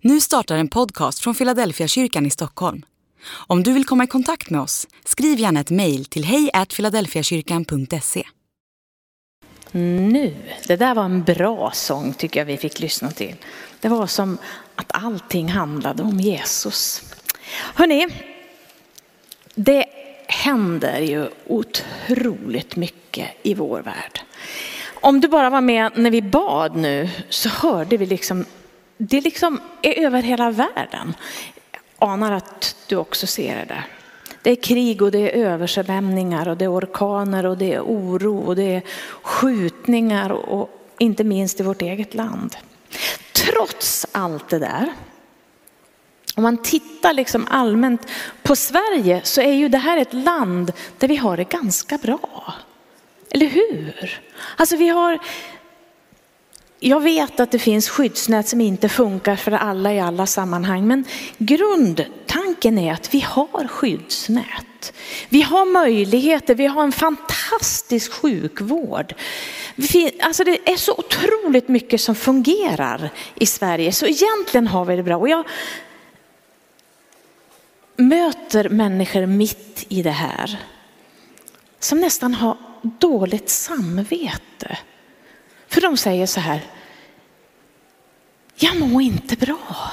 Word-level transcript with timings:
Nu 0.00 0.20
startar 0.20 0.56
en 0.56 0.68
podcast 0.68 1.18
från 1.18 1.34
Philadelphia 1.34 1.88
kyrkan 1.88 2.26
i 2.26 2.30
Stockholm. 2.30 2.82
Om 3.46 3.62
du 3.62 3.72
vill 3.72 3.84
komma 3.84 4.04
i 4.04 4.06
kontakt 4.06 4.50
med 4.50 4.60
oss, 4.60 4.86
skriv 5.04 5.38
gärna 5.38 5.60
ett 5.60 5.70
mejl 5.70 6.04
till 6.04 6.24
hejfiladelfiakyrkan.se. 6.24 8.22
Nu, 9.72 10.34
det 10.66 10.76
där 10.76 10.94
var 10.94 11.04
en 11.04 11.24
bra 11.24 11.70
sång 11.74 12.14
tycker 12.14 12.40
jag 12.40 12.44
vi 12.44 12.56
fick 12.56 12.80
lyssna 12.80 13.10
till. 13.10 13.34
Det 13.80 13.88
var 13.88 14.06
som 14.06 14.38
att 14.74 14.86
allting 14.88 15.48
handlade 15.48 16.02
om 16.02 16.20
Jesus. 16.20 17.02
Hörrni, 17.74 18.06
det 19.54 19.84
händer 20.26 21.00
ju 21.00 21.28
otroligt 21.46 22.76
mycket 22.76 23.28
i 23.42 23.54
vår 23.54 23.82
värld. 23.82 24.20
Om 25.00 25.20
du 25.20 25.28
bara 25.28 25.50
var 25.50 25.60
med 25.60 25.92
när 25.94 26.10
vi 26.10 26.22
bad 26.22 26.76
nu 26.76 27.08
så 27.28 27.48
hörde 27.48 27.96
vi 27.96 28.06
liksom, 28.06 28.44
det 28.96 29.20
liksom 29.20 29.60
är 29.82 30.04
över 30.04 30.22
hela 30.22 30.50
världen. 30.50 31.14
Jag 31.98 32.10
anar 32.10 32.32
att 32.32 32.76
du 32.86 32.96
också 32.96 33.26
ser 33.26 33.56
det 33.56 33.64
där. 33.64 33.86
Det 34.42 34.50
är 34.50 34.56
krig 34.56 35.02
och 35.02 35.10
det 35.10 35.18
är 35.18 35.46
översvämningar 35.46 36.48
och 36.48 36.56
det 36.56 36.64
är 36.64 36.72
orkaner 36.72 37.46
och 37.46 37.58
det 37.58 37.74
är 37.74 37.80
oro 37.80 38.38
och 38.38 38.56
det 38.56 38.74
är 38.74 38.82
skjutningar 39.22 40.30
och 40.30 40.70
inte 40.98 41.24
minst 41.24 41.60
i 41.60 41.62
vårt 41.62 41.82
eget 41.82 42.14
land. 42.14 42.56
Trots 43.32 44.06
allt 44.12 44.48
det 44.48 44.58
där, 44.58 44.92
om 46.36 46.42
man 46.42 46.56
tittar 46.56 47.12
liksom 47.12 47.46
allmänt 47.50 48.08
på 48.42 48.56
Sverige 48.56 49.20
så 49.24 49.40
är 49.40 49.52
ju 49.52 49.68
det 49.68 49.78
här 49.78 49.98
ett 49.98 50.14
land 50.14 50.72
där 50.98 51.08
vi 51.08 51.16
har 51.16 51.36
det 51.36 51.44
ganska 51.44 51.98
bra. 51.98 52.54
Eller 53.30 53.46
hur? 53.46 54.20
Alltså 54.56 54.76
vi 54.76 54.88
har, 54.88 55.18
jag 56.80 57.00
vet 57.00 57.40
att 57.40 57.50
det 57.50 57.58
finns 57.58 57.88
skyddsnät 57.88 58.48
som 58.48 58.60
inte 58.60 58.88
funkar 58.88 59.36
för 59.36 59.52
alla 59.52 59.92
i 59.92 60.00
alla 60.00 60.26
sammanhang, 60.26 60.86
men 60.86 61.04
grundtanken 61.38 62.78
är 62.78 62.92
att 62.92 63.14
vi 63.14 63.20
har 63.20 63.68
skyddsnät. 63.68 64.92
Vi 65.28 65.42
har 65.42 65.64
möjligheter, 65.64 66.54
vi 66.54 66.66
har 66.66 66.82
en 66.82 66.92
fantastisk 66.92 68.12
sjukvård. 68.12 69.14
Alltså 70.20 70.44
det 70.44 70.70
är 70.70 70.76
så 70.76 70.92
otroligt 70.92 71.68
mycket 71.68 72.00
som 72.00 72.14
fungerar 72.14 73.10
i 73.34 73.46
Sverige, 73.46 73.92
så 73.92 74.06
egentligen 74.06 74.66
har 74.66 74.84
vi 74.84 74.96
det 74.96 75.02
bra. 75.02 75.16
Och 75.16 75.28
jag 75.28 75.44
möter 77.96 78.68
människor 78.68 79.26
mitt 79.26 79.86
i 79.88 80.02
det 80.02 80.10
här 80.10 80.60
som 81.80 82.00
nästan 82.00 82.34
har 82.34 82.56
dåligt 82.82 83.48
samvete. 83.48 84.78
För 85.68 85.80
de 85.80 85.96
säger 85.96 86.26
så 86.26 86.40
här, 86.40 86.60
jag 88.56 88.76
mår 88.76 89.02
inte 89.02 89.36
bra. 89.36 89.90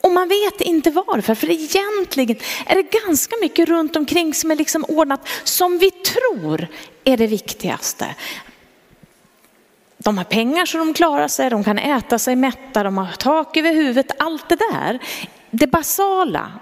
Och 0.00 0.12
man 0.12 0.28
vet 0.28 0.60
inte 0.60 0.90
varför, 0.90 1.34
för 1.34 1.50
egentligen 1.50 2.36
är 2.66 2.74
det 2.74 3.00
ganska 3.06 3.36
mycket 3.40 3.68
runt 3.68 3.96
omkring 3.96 4.34
som 4.34 4.50
är 4.50 4.56
liksom 4.56 4.84
ordnat 4.88 5.28
som 5.44 5.78
vi 5.78 5.90
tror 5.90 6.66
är 7.04 7.16
det 7.16 7.26
viktigaste. 7.26 8.14
De 9.98 10.18
har 10.18 10.24
pengar 10.24 10.66
så 10.66 10.78
de 10.78 10.94
klarar 10.94 11.28
sig, 11.28 11.50
de 11.50 11.64
kan 11.64 11.78
äta 11.78 12.18
sig 12.18 12.36
mätta, 12.36 12.82
de 12.82 12.98
har 12.98 13.12
tak 13.12 13.56
över 13.56 13.72
huvudet, 13.72 14.10
allt 14.18 14.48
det 14.48 14.58
där. 14.72 14.98
Det 15.50 15.66
basala. 15.66 16.52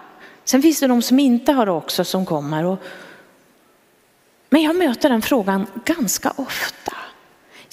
Sen 0.45 0.63
finns 0.63 0.81
det 0.81 0.87
de 0.87 1.03
som 1.03 1.19
inte 1.19 1.53
har 1.53 1.67
det 1.67 1.73
också 1.73 2.05
som 2.05 2.27
kommer. 2.27 2.65
Och 2.65 2.79
men 4.51 4.63
jag 4.63 4.77
möter 4.77 5.09
den 5.09 5.23
frågan 5.23 5.67
ganska 5.85 6.33
ofta. 6.37 6.97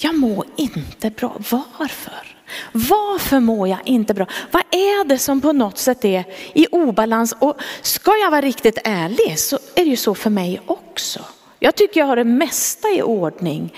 Jag 0.00 0.14
mår 0.14 0.46
inte 0.56 1.10
bra. 1.10 1.36
Varför? 1.50 2.36
Varför 2.72 3.40
mår 3.40 3.68
jag 3.68 3.78
inte 3.84 4.14
bra? 4.14 4.26
Vad 4.50 4.62
är 4.70 5.04
det 5.04 5.18
som 5.18 5.40
på 5.40 5.52
något 5.52 5.78
sätt 5.78 6.04
är 6.04 6.24
i 6.52 6.66
obalans? 6.66 7.34
Och 7.38 7.60
ska 7.82 8.16
jag 8.16 8.30
vara 8.30 8.40
riktigt 8.40 8.78
ärlig 8.84 9.38
så 9.38 9.56
är 9.74 9.84
det 9.84 9.90
ju 9.90 9.96
så 9.96 10.14
för 10.14 10.30
mig 10.30 10.60
också. 10.66 11.24
Jag 11.58 11.74
tycker 11.74 12.00
jag 12.00 12.06
har 12.06 12.16
det 12.16 12.24
mesta 12.24 12.88
i 12.88 13.02
ordning. 13.02 13.74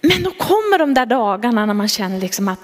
Men 0.00 0.22
då 0.22 0.30
kommer 0.30 0.78
de 0.78 0.94
där 0.94 1.06
dagarna 1.06 1.66
när 1.66 1.74
man 1.74 1.88
känner 1.88 2.20
liksom 2.20 2.48
att 2.48 2.60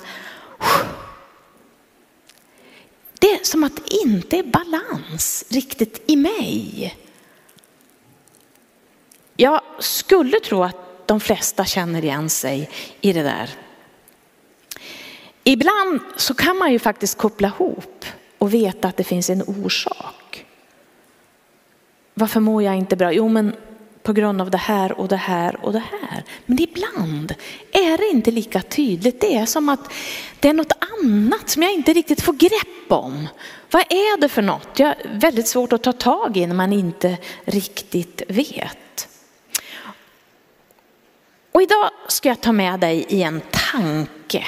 det 3.18 3.30
är 3.30 3.44
som 3.44 3.64
att 3.64 3.76
det 3.76 3.94
inte 3.94 4.38
är 4.38 4.42
balans 4.42 5.44
riktigt 5.50 6.04
i 6.06 6.16
mig. 6.16 6.96
Jag 9.36 9.60
skulle 9.78 10.40
tro 10.40 10.64
att 10.64 10.83
de 11.06 11.20
flesta 11.20 11.64
känner 11.64 12.04
igen 12.04 12.30
sig 12.30 12.70
i 13.00 13.12
det 13.12 13.22
där. 13.22 13.50
Ibland 15.44 16.00
så 16.16 16.34
kan 16.34 16.58
man 16.58 16.72
ju 16.72 16.78
faktiskt 16.78 17.18
koppla 17.18 17.48
ihop 17.48 18.04
och 18.38 18.54
veta 18.54 18.88
att 18.88 18.96
det 18.96 19.04
finns 19.04 19.30
en 19.30 19.42
orsak. 19.42 20.46
Varför 22.14 22.40
mår 22.40 22.62
jag 22.62 22.76
inte 22.76 22.96
bra? 22.96 23.12
Jo, 23.12 23.28
men 23.28 23.56
på 24.02 24.12
grund 24.12 24.40
av 24.40 24.50
det 24.50 24.58
här 24.58 24.92
och 25.00 25.08
det 25.08 25.16
här 25.16 25.64
och 25.64 25.72
det 25.72 25.82
här. 26.00 26.24
Men 26.46 26.62
ibland 26.62 27.34
är 27.72 27.98
det 27.98 28.08
inte 28.10 28.30
lika 28.30 28.60
tydligt. 28.60 29.20
Det 29.20 29.36
är 29.36 29.46
som 29.46 29.68
att 29.68 29.92
det 30.40 30.48
är 30.48 30.52
något 30.52 30.72
annat 31.02 31.48
som 31.48 31.62
jag 31.62 31.72
inte 31.72 31.92
riktigt 31.92 32.20
får 32.20 32.32
grepp 32.32 32.92
om. 32.92 33.28
Vad 33.70 33.82
är 33.82 34.20
det 34.20 34.28
för 34.28 34.42
något? 34.42 34.78
Jag 34.78 34.88
är 34.88 35.18
väldigt 35.20 35.48
svårt 35.48 35.72
att 35.72 35.82
ta 35.82 35.92
tag 35.92 36.36
i 36.36 36.46
när 36.46 36.54
man 36.54 36.72
inte 36.72 37.18
riktigt 37.44 38.22
vet. 38.28 39.08
Och 41.54 41.62
idag 41.62 41.90
ska 42.08 42.28
jag 42.28 42.40
ta 42.40 42.52
med 42.52 42.80
dig 42.80 43.06
i 43.08 43.22
en 43.22 43.42
tanke 43.50 44.46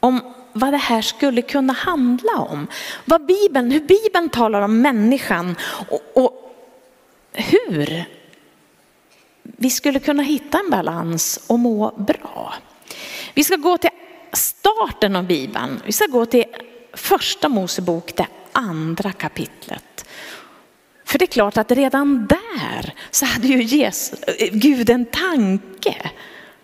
om 0.00 0.34
vad 0.52 0.72
det 0.72 0.78
här 0.78 1.02
skulle 1.02 1.42
kunna 1.42 1.72
handla 1.72 2.38
om. 2.38 2.66
Vad 3.04 3.26
Bibeln, 3.26 3.70
hur 3.70 3.80
Bibeln 3.80 4.28
talar 4.28 4.60
om 4.60 4.82
människan 4.82 5.56
och, 5.88 6.00
och 6.14 6.54
hur 7.32 8.04
vi 9.42 9.70
skulle 9.70 10.00
kunna 10.00 10.22
hitta 10.22 10.58
en 10.58 10.70
balans 10.70 11.40
och 11.46 11.58
må 11.58 11.90
bra. 11.90 12.54
Vi 13.34 13.44
ska 13.44 13.56
gå 13.56 13.78
till 13.78 13.90
starten 14.32 15.16
av 15.16 15.24
Bibeln. 15.24 15.82
Vi 15.86 15.92
ska 15.92 16.06
gå 16.06 16.26
till 16.26 16.44
första 16.92 17.48
Mosebok, 17.48 18.16
det 18.16 18.26
andra 18.52 19.12
kapitlet. 19.12 20.04
För 21.04 21.18
det 21.18 21.24
är 21.24 21.26
klart 21.26 21.56
att 21.56 21.70
redan 21.70 22.26
där 22.26 22.94
så 23.10 23.26
hade 23.26 23.48
ju 23.48 23.62
Jesus, 23.62 24.22
eh, 24.22 24.48
Gud 24.52 24.90
en 24.90 25.04
tanke 25.04 26.10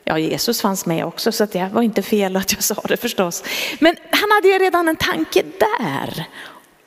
Ja, 0.08 0.18
Jesus 0.18 0.60
fanns 0.60 0.86
med 0.86 1.04
också 1.04 1.32
så 1.32 1.44
det 1.44 1.70
var 1.72 1.82
inte 1.82 2.02
fel 2.02 2.36
att 2.36 2.52
jag 2.52 2.62
sa 2.62 2.82
det 2.88 2.96
förstås. 2.96 3.44
Men 3.78 3.96
han 4.10 4.30
hade 4.30 4.48
ju 4.48 4.58
redan 4.58 4.88
en 4.88 4.96
tanke 4.96 5.42
där 5.42 6.24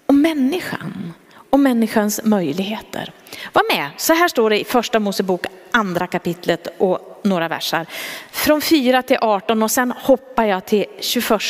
om 0.06 0.22
människan 0.22 1.14
och 1.50 1.60
människans 1.60 2.22
möjligheter. 2.24 3.14
Var 3.54 3.76
med, 3.76 3.90
så 3.98 4.14
här 4.14 4.28
står 4.28 4.50
det 4.50 4.60
i 4.60 4.64
första 4.64 5.00
Mosebok 5.00 5.46
andra 5.72 6.08
kapitlet 6.08 6.68
och 6.78 7.20
några 7.24 7.48
versar. 7.48 7.86
Från 8.32 8.62
4 8.62 9.02
till 9.02 9.18
18 9.22 9.64
och 9.64 9.72
sen 9.72 9.94
hoppar 9.98 10.46
jag 10.46 10.66
till 10.66 10.86
21 11.00 11.42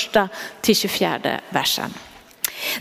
till 0.61 0.75
24 0.75 1.19
versen. 1.49 1.93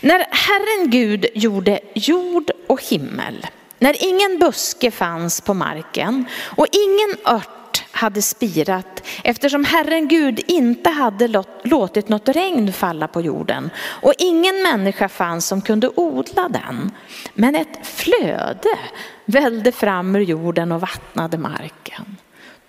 När 0.01 0.25
Herren 0.31 0.89
Gud 0.89 1.25
gjorde 1.35 1.79
jord 1.93 2.51
och 2.67 2.83
himmel, 2.83 3.47
när 3.79 3.95
ingen 4.03 4.39
buske 4.39 4.91
fanns 4.91 5.41
på 5.41 5.53
marken 5.53 6.25
och 6.57 6.67
ingen 6.71 7.17
ört 7.25 7.60
hade 8.01 8.21
spirat 8.21 9.03
eftersom 9.23 9.65
Herren 9.65 10.07
Gud 10.07 10.39
inte 10.47 10.89
hade 10.89 11.43
låtit 11.63 12.09
något 12.09 12.29
regn 12.29 12.73
falla 12.73 13.07
på 13.07 13.21
jorden 13.21 13.69
och 13.77 14.13
ingen 14.17 14.63
människa 14.63 15.09
fanns 15.09 15.47
som 15.47 15.61
kunde 15.61 15.89
odla 15.95 16.49
den. 16.49 16.91
Men 17.33 17.55
ett 17.55 17.87
flöde 17.87 18.79
vällde 19.25 19.71
fram 19.71 20.15
ur 20.15 20.19
jorden 20.19 20.71
och 20.71 20.81
vattnade 20.81 21.37
marken. 21.37 22.17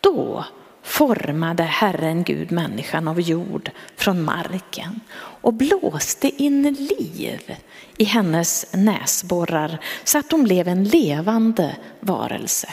Då 0.01 0.45
formade 0.83 1.63
Herren 1.63 2.23
Gud 2.23 2.53
människan 2.53 3.09
av 3.09 3.21
jord 3.21 3.71
från 3.97 4.23
marken 4.23 5.01
och 5.17 5.55
blåste 5.55 6.43
in 6.43 6.63
liv 6.63 7.57
i 7.97 8.05
hennes 8.05 8.67
näsborrar 8.73 9.79
så 10.05 10.19
att 10.19 10.33
hon 10.33 10.45
blev 10.45 10.69
en 10.69 10.85
levande 10.85 11.77
varelse. 12.01 12.69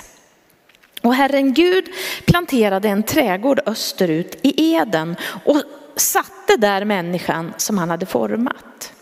Och 1.02 1.16
Herren 1.16 1.54
Gud 1.54 1.86
planterade 2.26 2.90
en 2.90 3.04
trädgård 3.04 3.60
österut 3.66 4.40
i 4.42 4.74
Eden 4.74 5.16
och 5.46 5.62
satte 5.96 6.58
där 6.58 6.86
människan 6.86 7.54
som 7.58 7.78
han 7.78 7.90
hade 7.90 8.06
format. 8.06 8.94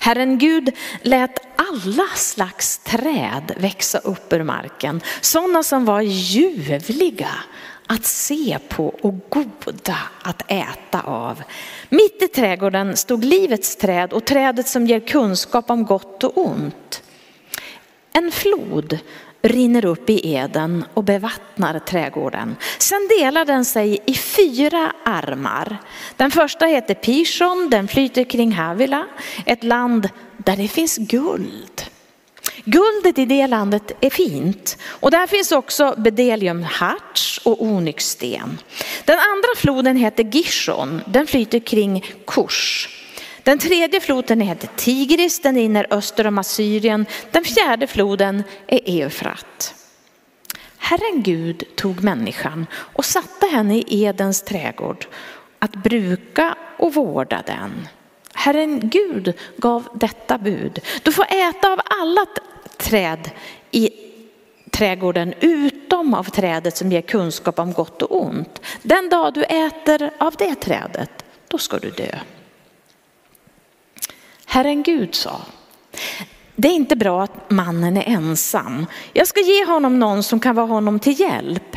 Herren 0.00 0.38
Gud 0.38 0.70
lät 1.02 1.38
alla 1.56 2.06
slags 2.14 2.78
träd 2.78 3.54
växa 3.56 3.98
upp 3.98 4.32
ur 4.32 4.42
marken, 4.42 5.00
sådana 5.20 5.62
som 5.62 5.84
var 5.84 6.00
ljuvliga 6.00 7.30
att 7.86 8.04
se 8.04 8.58
på 8.68 8.86
och 8.86 9.14
goda 9.28 9.98
att 10.22 10.42
äta 10.50 11.00
av. 11.00 11.42
Mitt 11.88 12.22
i 12.22 12.28
trädgården 12.28 12.96
stod 12.96 13.24
livets 13.24 13.76
träd 13.76 14.12
och 14.12 14.24
trädet 14.24 14.68
som 14.68 14.86
ger 14.86 15.00
kunskap 15.00 15.70
om 15.70 15.84
gott 15.84 16.24
och 16.24 16.46
ont. 16.46 17.02
En 18.12 18.32
flod 18.32 18.98
rinner 19.44 19.84
upp 19.84 20.10
i 20.10 20.34
Eden 20.34 20.84
och 20.94 21.04
bevattnar 21.04 21.78
trädgården. 21.78 22.56
Sen 22.78 23.08
delar 23.18 23.44
den 23.44 23.64
sig 23.64 23.98
i 24.06 24.14
fyra 24.14 24.92
armar. 25.04 25.76
Den 26.16 26.30
första 26.30 26.66
heter 26.66 26.94
Pishon, 26.94 27.68
den 27.70 27.88
flyter 27.88 28.24
kring 28.24 28.52
Havila, 28.52 29.06
ett 29.46 29.64
land 29.64 30.08
där 30.36 30.56
det 30.56 30.68
finns 30.68 30.96
guld. 30.96 31.82
Guldet 32.64 33.18
i 33.18 33.24
det 33.24 33.46
landet 33.46 33.92
är 34.00 34.10
fint 34.10 34.78
och 34.84 35.10
där 35.10 35.26
finns 35.26 35.52
också 35.52 35.94
bedelium 35.98 36.62
harts 36.62 37.40
och 37.44 37.62
onyxsten. 37.62 38.58
Den 39.04 39.18
andra 39.18 39.48
floden 39.56 39.96
heter 39.96 40.24
Gishon, 40.24 41.00
den 41.06 41.26
flyter 41.26 41.58
kring 41.58 42.04
Kush. 42.26 42.88
Den 43.44 43.58
tredje 43.58 44.00
floden 44.00 44.40
heter 44.40 44.68
Tigris, 44.76 45.40
den 45.40 45.54
rinner 45.54 45.86
öster 45.90 46.26
om 46.26 46.38
Assyrien. 46.38 47.06
Den 47.30 47.44
fjärde 47.44 47.86
floden 47.86 48.42
är 48.66 48.80
Eufrat. 48.84 49.74
Herren 50.78 51.22
Gud 51.22 51.64
tog 51.76 52.02
människan 52.02 52.66
och 52.74 53.04
satte 53.04 53.46
henne 53.46 53.78
i 53.78 54.04
Edens 54.04 54.42
trädgård 54.42 55.06
att 55.58 55.72
bruka 55.72 56.56
och 56.76 56.94
vårda 56.94 57.42
den. 57.46 57.88
Herren 58.34 58.88
Gud 58.88 59.34
gav 59.56 59.88
detta 59.94 60.38
bud. 60.38 60.80
Du 61.02 61.12
får 61.12 61.26
äta 61.28 61.72
av 61.72 61.80
alla 62.00 62.26
träd 62.76 63.30
i 63.70 63.90
trädgården 64.70 65.34
utom 65.40 66.14
av 66.14 66.24
trädet 66.24 66.76
som 66.76 66.92
ger 66.92 67.02
kunskap 67.02 67.58
om 67.58 67.72
gott 67.72 68.02
och 68.02 68.22
ont. 68.22 68.60
Den 68.82 69.08
dag 69.08 69.34
du 69.34 69.44
äter 69.44 70.10
av 70.18 70.34
det 70.38 70.54
trädet, 70.54 71.24
då 71.48 71.58
ska 71.58 71.78
du 71.78 71.90
dö. 71.90 72.18
Herren 74.54 74.82
Gud 74.82 75.14
sa, 75.14 75.40
det 76.56 76.68
är 76.68 76.72
inte 76.72 76.96
bra 76.96 77.22
att 77.22 77.50
mannen 77.50 77.96
är 77.96 78.08
ensam. 78.08 78.86
Jag 79.12 79.26
ska 79.26 79.40
ge 79.40 79.64
honom 79.64 79.98
någon 79.98 80.22
som 80.22 80.40
kan 80.40 80.54
vara 80.54 80.66
honom 80.66 80.98
till 80.98 81.20
hjälp. 81.20 81.76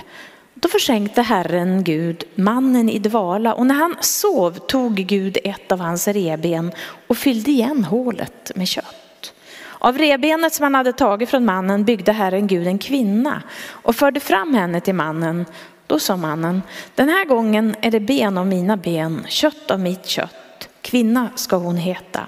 Då 0.54 0.70
försänkte 0.70 1.22
Herren 1.22 1.84
Gud 1.84 2.24
mannen 2.36 2.90
i 2.90 3.00
dvala 3.00 3.54
och 3.54 3.66
när 3.66 3.76
han 3.76 3.96
sov 4.00 4.52
tog 4.52 4.96
Gud 4.96 5.38
ett 5.44 5.72
av 5.72 5.80
hans 5.80 6.08
reben 6.08 6.72
och 7.08 7.18
fyllde 7.18 7.52
igen 7.52 7.84
hålet 7.84 8.52
med 8.56 8.68
kött. 8.68 9.34
Av 9.80 9.98
rebenet 9.98 10.54
som 10.54 10.64
han 10.64 10.76
hade 10.76 10.94
tagit 10.94 11.30
från 11.30 11.46
mannen 11.46 11.86
byggde 11.86 12.12
Herren 12.12 12.48
Gud 12.48 12.68
en 12.68 12.80
kvinna 12.80 13.44
och 13.70 13.96
förde 13.96 14.20
fram 14.20 14.54
henne 14.54 14.82
till 14.82 14.96
mannen. 14.96 15.46
Då 15.88 16.00
sa 16.00 16.18
mannen, 16.18 16.62
den 16.96 17.10
här 17.10 17.26
gången 17.26 17.76
är 17.82 17.92
det 17.92 18.00
ben 18.00 18.38
av 18.38 18.48
mina 18.48 18.78
ben, 18.78 19.26
kött 19.28 19.72
av 19.72 19.80
mitt 19.80 20.06
kött. 20.06 20.70
Kvinna 20.82 21.30
ska 21.36 21.56
hon 21.56 21.78
heta, 21.78 22.28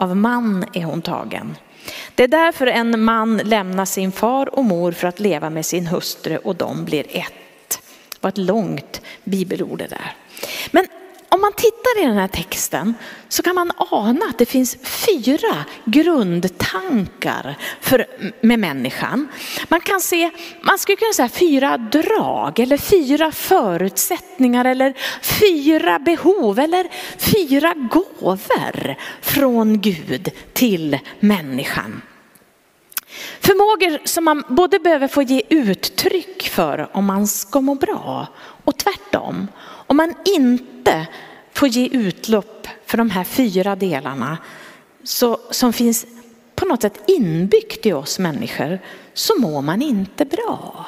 av 0.00 0.16
man 0.16 0.64
är 0.72 0.84
hon 0.84 1.02
tagen. 1.02 1.56
Det 2.14 2.24
är 2.24 2.28
därför 2.28 2.66
en 2.66 3.04
man 3.04 3.36
lämnar 3.36 3.84
sin 3.84 4.12
far 4.12 4.54
och 4.54 4.64
mor 4.64 4.92
för 4.92 5.08
att 5.08 5.20
leva 5.20 5.50
med 5.50 5.66
sin 5.66 5.86
hustru 5.86 6.36
och 6.36 6.56
de 6.56 6.84
blir 6.84 7.06
ett. 7.08 7.32
Det 8.10 8.18
var 8.20 8.28
ett 8.28 8.38
långt 8.38 9.00
bibelord 9.24 9.78
det 9.78 9.86
där. 9.86 10.14
Men 10.70 10.86
om 11.32 11.40
man 11.40 11.52
tittar 11.52 12.02
i 12.02 12.06
den 12.06 12.16
här 12.16 12.28
texten 12.28 12.94
så 13.28 13.42
kan 13.42 13.54
man 13.54 13.72
ana 13.76 14.26
att 14.30 14.38
det 14.38 14.46
finns 14.46 14.76
fyra 14.82 15.64
grundtankar 15.84 17.56
för, 17.80 18.06
med 18.40 18.58
människan. 18.58 19.28
Man 19.68 19.80
kan 19.80 20.00
se, 20.00 20.30
man 20.62 20.78
skulle 20.78 20.96
kunna 20.96 21.12
säga 21.12 21.28
fyra 21.28 21.78
drag 21.78 22.58
eller 22.58 22.76
fyra 22.76 23.32
förutsättningar 23.32 24.64
eller 24.64 24.94
fyra 25.22 25.98
behov 25.98 26.58
eller 26.58 26.88
fyra 27.18 27.74
gåvor 27.74 28.96
från 29.20 29.80
Gud 29.80 30.28
till 30.52 30.98
människan. 31.20 32.02
Förmågor 33.40 34.06
som 34.06 34.24
man 34.24 34.44
både 34.48 34.78
behöver 34.78 35.08
få 35.08 35.22
ge 35.22 35.42
uttryck 35.48 36.48
för 36.48 36.88
om 36.92 37.04
man 37.04 37.26
ska 37.26 37.60
må 37.60 37.74
bra 37.74 38.26
och 38.64 38.78
tvärtom. 38.78 39.48
Om 39.90 39.96
man 39.96 40.14
inte 40.24 41.06
får 41.52 41.68
ge 41.68 41.88
utlopp 41.88 42.68
för 42.86 42.98
de 42.98 43.10
här 43.10 43.24
fyra 43.24 43.76
delarna 43.76 44.38
så, 45.04 45.40
som 45.50 45.72
finns 45.72 46.06
på 46.54 46.66
något 46.66 46.82
sätt 46.82 47.00
inbyggt 47.06 47.86
i 47.86 47.92
oss 47.92 48.18
människor 48.18 48.80
så 49.14 49.40
mår 49.40 49.62
man 49.62 49.82
inte 49.82 50.24
bra. 50.24 50.86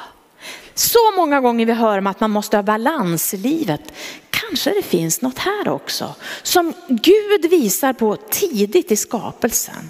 Så 0.73 0.99
många 1.15 1.41
gånger 1.41 1.65
vi 1.65 1.73
hör 1.73 1.97
om 1.97 2.07
att 2.07 2.19
man 2.19 2.31
måste 2.31 2.57
ha 2.57 2.63
balans 2.63 3.33
i 3.33 3.37
livet. 3.37 3.93
Kanske 4.29 4.69
det 4.69 4.81
finns 4.81 5.21
något 5.21 5.37
här 5.37 5.69
också 5.69 6.15
som 6.43 6.73
Gud 6.87 7.49
visar 7.49 7.93
på 7.93 8.15
tidigt 8.15 8.91
i 8.91 8.95
skapelsen. 8.95 9.89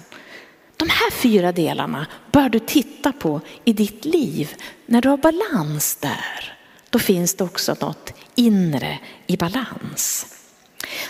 De 0.76 0.88
här 0.88 1.10
fyra 1.10 1.52
delarna 1.52 2.06
bör 2.32 2.48
du 2.48 2.58
titta 2.58 3.12
på 3.12 3.40
i 3.64 3.72
ditt 3.72 4.04
liv. 4.04 4.54
När 4.86 5.02
du 5.02 5.08
har 5.08 5.16
balans 5.16 5.96
där, 5.96 6.58
då 6.90 6.98
finns 6.98 7.34
det 7.34 7.44
också 7.44 7.76
något 7.80 8.12
inre 8.34 8.98
i 9.26 9.36
balans. 9.36 10.26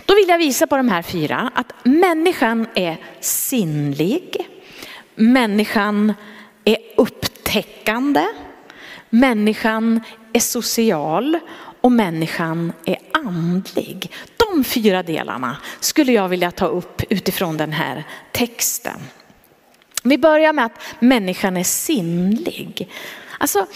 Då 0.04 0.14
vill 0.14 0.28
jag 0.28 0.38
visa 0.38 0.66
på 0.66 0.76
de 0.76 0.88
här 0.88 1.02
fyra 1.02 1.50
att 1.54 1.72
människan 1.82 2.66
är 2.74 2.96
sinnlig, 3.20 4.48
människan 5.14 6.14
är 6.64 6.78
upptäckande, 6.96 8.26
människan 9.10 10.00
är 10.32 10.40
social 10.40 11.38
och 11.80 11.92
människan 11.92 12.72
är 12.84 12.98
andlig. 13.12 14.10
De 14.36 14.64
fyra 14.64 15.02
delarna 15.02 15.56
skulle 15.80 16.12
jag 16.12 16.28
vilja 16.28 16.50
ta 16.50 16.66
upp 16.66 17.02
utifrån 17.10 17.56
den 17.56 17.72
här 17.72 18.04
texten. 18.32 19.00
Vi 20.02 20.18
börjar 20.18 20.52
med 20.52 20.64
att 20.64 20.80
människan 20.98 21.56
är 21.56 21.64
sinnlig. 21.64 22.88
Alltså, 23.38 23.66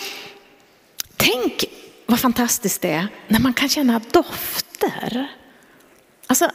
tänk 1.16 1.64
vad 2.10 2.20
fantastiskt 2.20 2.82
det 2.82 2.90
är 2.90 3.08
när 3.28 3.40
man 3.40 3.54
kan 3.54 3.68
känna 3.68 4.00
dofter. 4.12 5.28
Alltså, 6.26 6.50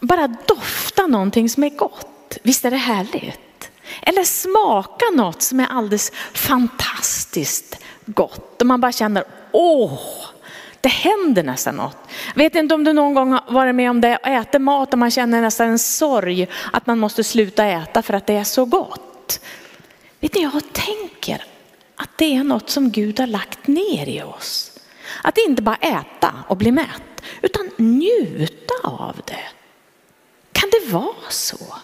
bara 0.00 0.28
dofta 0.28 1.06
någonting 1.06 1.48
som 1.48 1.64
är 1.64 1.70
gott. 1.70 2.38
Visst 2.42 2.64
är 2.64 2.70
det 2.70 2.76
härligt? 2.76 3.70
Eller 4.02 4.24
smaka 4.24 5.04
något 5.14 5.42
som 5.42 5.60
är 5.60 5.66
alldeles 5.66 6.12
fantastiskt 6.32 7.78
gott. 8.06 8.60
Och 8.60 8.66
man 8.66 8.80
bara 8.80 8.92
känner, 8.92 9.24
åh, 9.52 10.00
det 10.80 10.88
händer 10.88 11.42
nästan 11.42 11.74
något. 11.74 11.96
Vet 12.34 12.54
inte 12.54 12.74
om 12.74 12.84
du 12.84 12.92
någon 12.92 13.14
gång 13.14 13.32
har 13.32 13.52
varit 13.52 13.74
med 13.74 13.90
om 13.90 14.00
det, 14.00 14.16
och 14.16 14.28
äter 14.28 14.58
mat 14.58 14.92
och 14.92 14.98
man 14.98 15.10
känner 15.10 15.40
nästan 15.40 15.68
en 15.68 15.78
sorg 15.78 16.48
att 16.72 16.86
man 16.86 16.98
måste 16.98 17.24
sluta 17.24 17.66
äta 17.66 18.02
för 18.02 18.14
att 18.14 18.26
det 18.26 18.34
är 18.34 18.44
så 18.44 18.64
gott. 18.64 19.40
Vet 20.20 20.34
ni, 20.34 20.42
jag 20.42 20.72
tänker 20.72 21.44
att 21.96 22.10
det 22.18 22.36
är 22.36 22.44
något 22.44 22.70
som 22.70 22.90
Gud 22.90 23.20
har 23.20 23.26
lagt 23.26 23.66
ner 23.66 24.08
i 24.08 24.22
oss. 24.22 24.73
Att 25.22 25.38
inte 25.38 25.62
bara 25.62 25.76
äta 25.76 26.34
och 26.48 26.56
bli 26.56 26.72
mätt, 26.72 27.22
utan 27.42 27.70
njuta 27.76 28.74
av 28.82 29.20
det. 29.26 29.44
Kan 30.52 30.70
det 30.70 30.92
vara 30.92 31.30
så? 31.30 31.76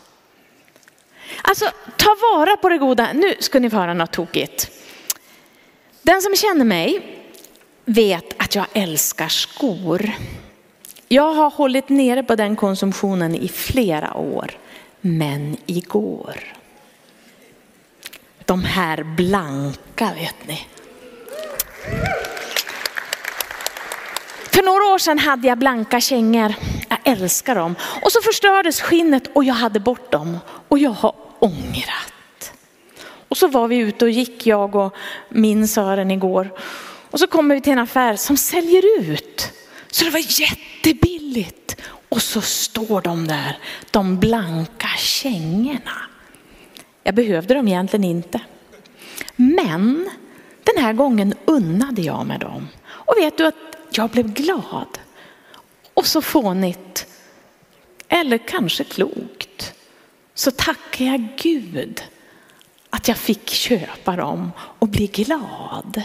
Alltså 1.42 1.71
ta 1.97 2.16
vara 2.33 2.56
på 2.56 2.68
det 2.68 2.78
goda. 2.78 3.12
Nu 3.12 3.35
ska 3.40 3.61
ni 3.61 3.71
få 3.71 3.76
höra 3.76 3.94
något 3.94 4.12
tokigt. 4.12 4.71
Den 6.02 6.23
som 6.23 6.37
känner 6.37 6.64
mig 6.64 7.16
vet 7.85 8.42
att 8.42 8.54
jag 8.54 8.66
älskar 8.73 9.28
skor. 9.28 10.12
Jag 11.09 11.33
har 11.35 11.50
hållit 11.50 11.88
nere 11.88 12.23
på 12.23 12.35
den 12.35 12.56
konsumtionen 12.56 13.35
i 13.35 13.49
flera 13.49 14.14
år. 14.14 14.50
Men 15.00 15.56
igår, 15.66 16.54
de 18.44 18.64
här 18.64 19.02
blanka 19.02 20.12
vet 20.14 20.47
ni. 20.47 20.66
För 24.52 24.62
några 24.62 24.95
år 24.95 24.99
sedan 24.99 25.19
hade 25.19 25.49
jag 25.49 25.59
blanka 25.59 26.00
kängor. 26.00 26.54
Jag 26.88 26.99
älskar 27.04 27.54
dem. 27.54 27.75
Och 28.02 28.12
så 28.12 28.23
förstördes 28.23 28.80
skinnet 28.80 29.30
och 29.33 29.45
jag 29.45 29.54
hade 29.54 29.80
bort 29.80 30.12
dem. 30.12 30.38
Och 30.69 30.78
jag 30.78 30.90
har 30.90 31.14
ångrat. 31.38 32.52
Och 33.28 33.37
så 33.37 33.49
var 33.49 33.69
vi 33.69 33.76
ute 33.76 34.04
och 34.04 34.11
gick 34.11 34.47
jag 34.47 34.75
och 34.75 34.95
min 35.28 35.69
Sören 35.69 36.11
igår. 36.11 36.50
Och 37.11 37.21
så 37.21 37.26
kommer 37.26 37.54
vi 37.54 37.61
till 37.61 37.73
en 37.73 37.78
affär 37.78 38.16
som 38.16 38.37
säljer 38.37 39.00
ut. 39.00 39.52
Så 39.90 40.04
det 40.04 40.11
var 40.11 40.40
jättebilligt. 40.40 41.76
Och 42.09 42.23
så 42.23 42.40
står 42.40 43.00
de 43.00 43.28
där, 43.28 43.59
de 43.90 44.19
blanka 44.19 44.88
kängorna. 44.99 45.99
Jag 47.02 47.14
behövde 47.14 47.54
dem 47.54 47.69
egentligen 47.69 48.04
inte. 48.04 48.40
Men 49.37 50.11
den 50.64 50.85
här 50.85 50.92
gången 50.92 51.35
unnade 51.45 52.02
jag 52.02 52.26
med 52.26 52.40
dem. 52.40 52.69
Och 52.87 53.14
vet 53.19 53.38
du 53.38 53.47
att 53.47 53.54
jag 53.99 54.11
blev 54.11 54.32
glad. 54.32 54.99
Och 55.94 56.06
så 56.06 56.23
fånigt, 56.23 57.06
eller 58.09 58.38
kanske 58.38 58.85
klokt, 58.85 59.75
så 60.35 60.50
tackar 60.50 61.04
jag 61.04 61.28
Gud 61.37 62.02
att 62.90 63.09
jag 63.09 63.16
fick 63.16 63.49
köpa 63.49 64.16
dem 64.16 64.52
och 64.59 64.88
bli 64.88 65.06
glad. 65.06 66.02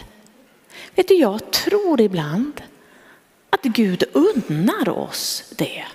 Vet 0.96 1.08
du, 1.08 1.14
jag 1.14 1.52
tror 1.52 2.02
ibland 2.02 2.62
att 3.50 3.64
Gud 3.64 4.04
unnar 4.14 4.90
oss 4.90 5.54
det. 5.58 5.86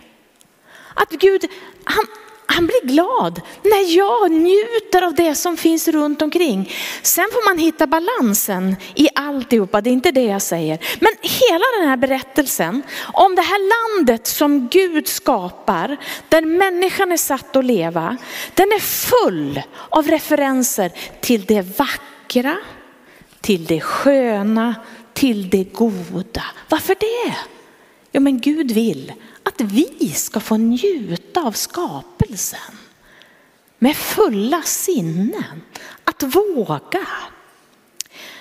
Att 0.94 1.11
Gud, 1.11 1.44
han, 1.85 2.06
han 2.50 2.66
blir 2.66 2.87
glad 2.87 3.40
när 3.62 3.97
jag 3.97 4.30
njuter 4.30 5.02
av 5.02 5.14
det 5.14 5.35
som 5.35 5.57
finns 5.57 5.88
runt 5.88 6.23
omkring. 6.23 6.73
Sen 7.02 7.28
får 7.33 7.50
man 7.50 7.59
hitta 7.59 7.87
balansen 7.87 8.76
i 8.95 9.09
alltihopa, 9.14 9.80
det 9.80 9.90
är 9.90 9.92
inte 9.92 10.11
det 10.11 10.25
jag 10.25 10.42
säger. 10.42 10.78
Men 11.00 11.12
hela 11.23 11.64
den 11.78 11.88
här 11.88 11.97
berättelsen 11.97 12.83
om 13.12 13.35
det 13.35 13.42
här 13.42 13.99
landet 13.99 14.26
som 14.26 14.69
Gud 14.69 15.09
skapar, 15.09 15.97
där 16.28 16.42
människan 16.42 17.12
är 17.12 17.16
satt 17.16 17.57
att 17.57 17.64
leva, 17.64 18.16
den 18.54 18.73
är 18.73 18.80
full 18.80 19.62
av 19.88 20.09
referenser 20.09 20.92
till 21.21 21.45
det 21.45 21.78
vackra, 21.78 22.57
till 23.40 23.64
det 23.64 23.80
sköna, 23.80 24.75
till 25.12 25.50
det 25.50 25.64
goda. 25.64 26.45
Varför 26.69 26.97
det? 27.00 27.35
Jo, 28.12 28.21
men 28.21 28.40
Gud 28.40 28.71
vill 28.71 29.12
att 29.42 29.61
vi 29.61 30.12
ska 30.14 30.40
få 30.40 30.56
njuta 30.56 31.40
av 31.42 31.52
skapelsen 31.52 32.78
med 33.78 33.97
fulla 33.97 34.62
sinnen, 34.62 35.62
att 36.04 36.23
våga. 36.23 37.06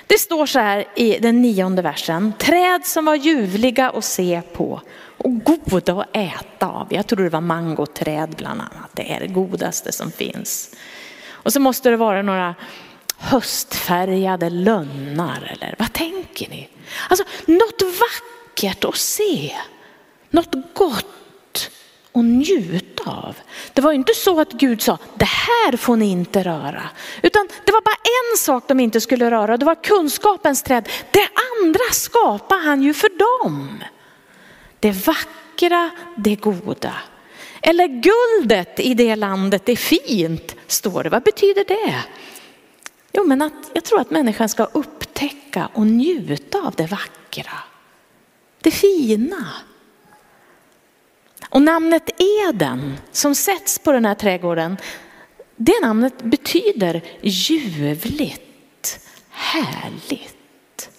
Det 0.07 0.17
står 0.17 0.45
så 0.45 0.59
här 0.59 0.85
i 0.95 1.19
den 1.19 1.41
nionde 1.41 1.81
versen, 1.81 2.33
träd 2.37 2.85
som 2.85 3.05
var 3.05 3.15
ljuvliga 3.15 3.89
att 3.89 4.05
se 4.05 4.41
på 4.53 4.81
och 5.17 5.43
goda 5.43 6.01
att 6.01 6.15
äta 6.17 6.67
av. 6.67 6.87
Jag 6.89 7.07
tror 7.07 7.23
det 7.23 7.29
var 7.29 7.41
mangoträd 7.41 8.35
bland 8.37 8.61
annat, 8.61 8.89
det 8.93 9.13
är 9.13 9.19
det 9.19 9.27
godaste 9.27 9.91
som 9.91 10.11
finns. 10.11 10.75
Och 11.27 11.53
så 11.53 11.59
måste 11.59 11.89
det 11.89 11.97
vara 11.97 12.21
några 12.21 12.55
höstfärgade 13.17 14.49
lönnar 14.49 15.51
eller 15.53 15.75
vad 15.79 15.93
tänker 15.93 16.49
ni? 16.49 16.69
Alltså 17.09 17.25
något 17.45 17.81
vackert 17.81 18.85
att 18.85 18.97
se, 18.97 19.55
något 20.29 20.55
gott 20.73 21.05
att 22.13 22.25
njuta 22.25 23.11
av. 23.11 23.35
Det 23.73 23.81
var 23.81 23.91
inte 23.91 24.13
så 24.13 24.39
att 24.39 24.51
Gud 24.51 24.81
sa, 24.81 24.97
det 25.15 25.25
här 25.25 25.77
får 25.77 25.95
ni 25.97 26.11
inte 26.11 26.43
röra. 26.43 26.83
Utan 27.21 27.47
det 27.65 27.71
var 27.71 27.81
bara 27.81 27.95
en 28.31 28.37
sak 28.37 28.63
de 28.67 28.79
inte 28.79 29.01
skulle 29.01 29.31
röra, 29.31 29.57
det 29.57 29.65
var 29.65 29.83
kunskapens 29.83 30.63
träd. 30.63 30.89
Det 31.11 31.29
andra 31.61 31.83
skapade 31.91 32.61
han 32.61 32.81
ju 32.81 32.93
för 32.93 33.39
dem. 33.43 33.83
Det 34.79 34.91
vackra, 34.91 35.89
det 36.17 36.35
goda. 36.35 36.93
Eller 37.61 37.87
guldet 37.87 38.79
i 38.79 38.93
det 38.93 39.15
landet 39.15 39.69
är 39.69 39.75
fint, 39.75 40.55
står 40.67 41.03
det. 41.03 41.09
Vad 41.09 41.23
betyder 41.23 41.65
det? 41.65 42.03
Jo, 43.13 43.23
men 43.23 43.41
att 43.41 43.71
jag 43.73 43.83
tror 43.83 44.01
att 44.01 44.11
människan 44.11 44.49
ska 44.49 44.63
upptäcka 44.63 45.69
och 45.73 45.87
njuta 45.87 46.57
av 46.57 46.73
det 46.77 46.85
vackra, 46.85 47.57
det 48.61 48.71
fina. 48.71 49.47
Och 51.45 51.61
namnet 51.61 52.09
Eden 52.49 52.97
som 53.11 53.35
sätts 53.35 53.79
på 53.79 53.91
den 53.91 54.05
här 54.05 54.15
trädgården, 54.15 54.77
det 55.55 55.81
namnet 55.81 56.21
betyder 56.21 57.01
ljuvligt, 57.21 58.99
härligt. 59.29 60.89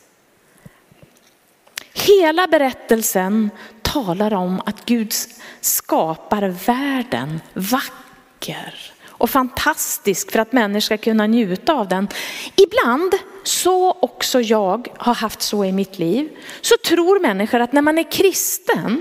Hela 1.92 2.47
berättelsen 2.47 3.50
talar 3.82 4.35
om 4.35 4.61
att 4.66 4.85
Gud 4.85 5.12
skapar 5.61 6.49
världen 6.66 7.40
vacker 7.54 8.92
och 9.20 9.30
fantastisk 9.30 10.30
för 10.30 10.38
att 10.38 10.52
människor 10.52 10.80
ska 10.80 10.97
kunna 10.97 11.26
njuta 11.26 11.75
av 11.75 11.88
den. 11.88 12.09
Ibland, 12.56 13.14
så 13.42 13.92
också 13.92 14.40
jag 14.40 14.88
har 14.97 15.14
haft 15.14 15.42
så 15.42 15.64
i 15.64 15.73
mitt 15.73 15.99
liv, 15.99 16.28
så 16.61 16.75
tror 16.85 17.20
människor 17.20 17.61
att 17.61 17.73
när 17.73 17.82
man 17.82 17.99
är 17.99 18.11
kristen, 18.11 19.00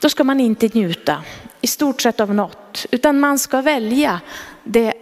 då 0.00 0.08
ska 0.08 0.24
man 0.24 0.40
inte 0.40 0.68
njuta 0.72 1.22
i 1.60 1.66
stort 1.66 2.00
sett 2.00 2.20
av 2.20 2.34
något, 2.34 2.86
utan 2.90 3.20
man 3.20 3.38
ska 3.38 3.62
välja 3.62 4.20
det 4.64 4.94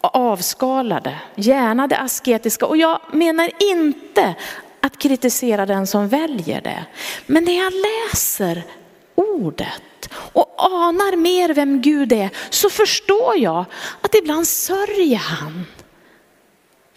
avskalade, 0.00 1.18
gärna 1.34 1.86
det 1.86 1.96
asketiska. 1.98 2.66
Och 2.66 2.76
jag 2.76 3.00
menar 3.12 3.50
inte 3.58 4.34
att 4.80 4.98
kritisera 4.98 5.66
den 5.66 5.86
som 5.86 6.08
väljer 6.08 6.60
det. 6.60 6.84
Men 7.26 7.44
när 7.44 7.56
jag 7.56 7.72
läser 7.72 8.62
ordet 9.14 10.08
och 10.12 10.54
anar 10.58 11.16
mer 11.16 11.54
vem 11.54 11.80
Gud 11.80 12.12
är 12.12 12.30
så 12.50 12.70
förstår 12.70 13.38
jag 13.38 13.64
att 14.00 14.14
ibland 14.14 14.46
sörjer 14.48 15.18
han. 15.18 15.66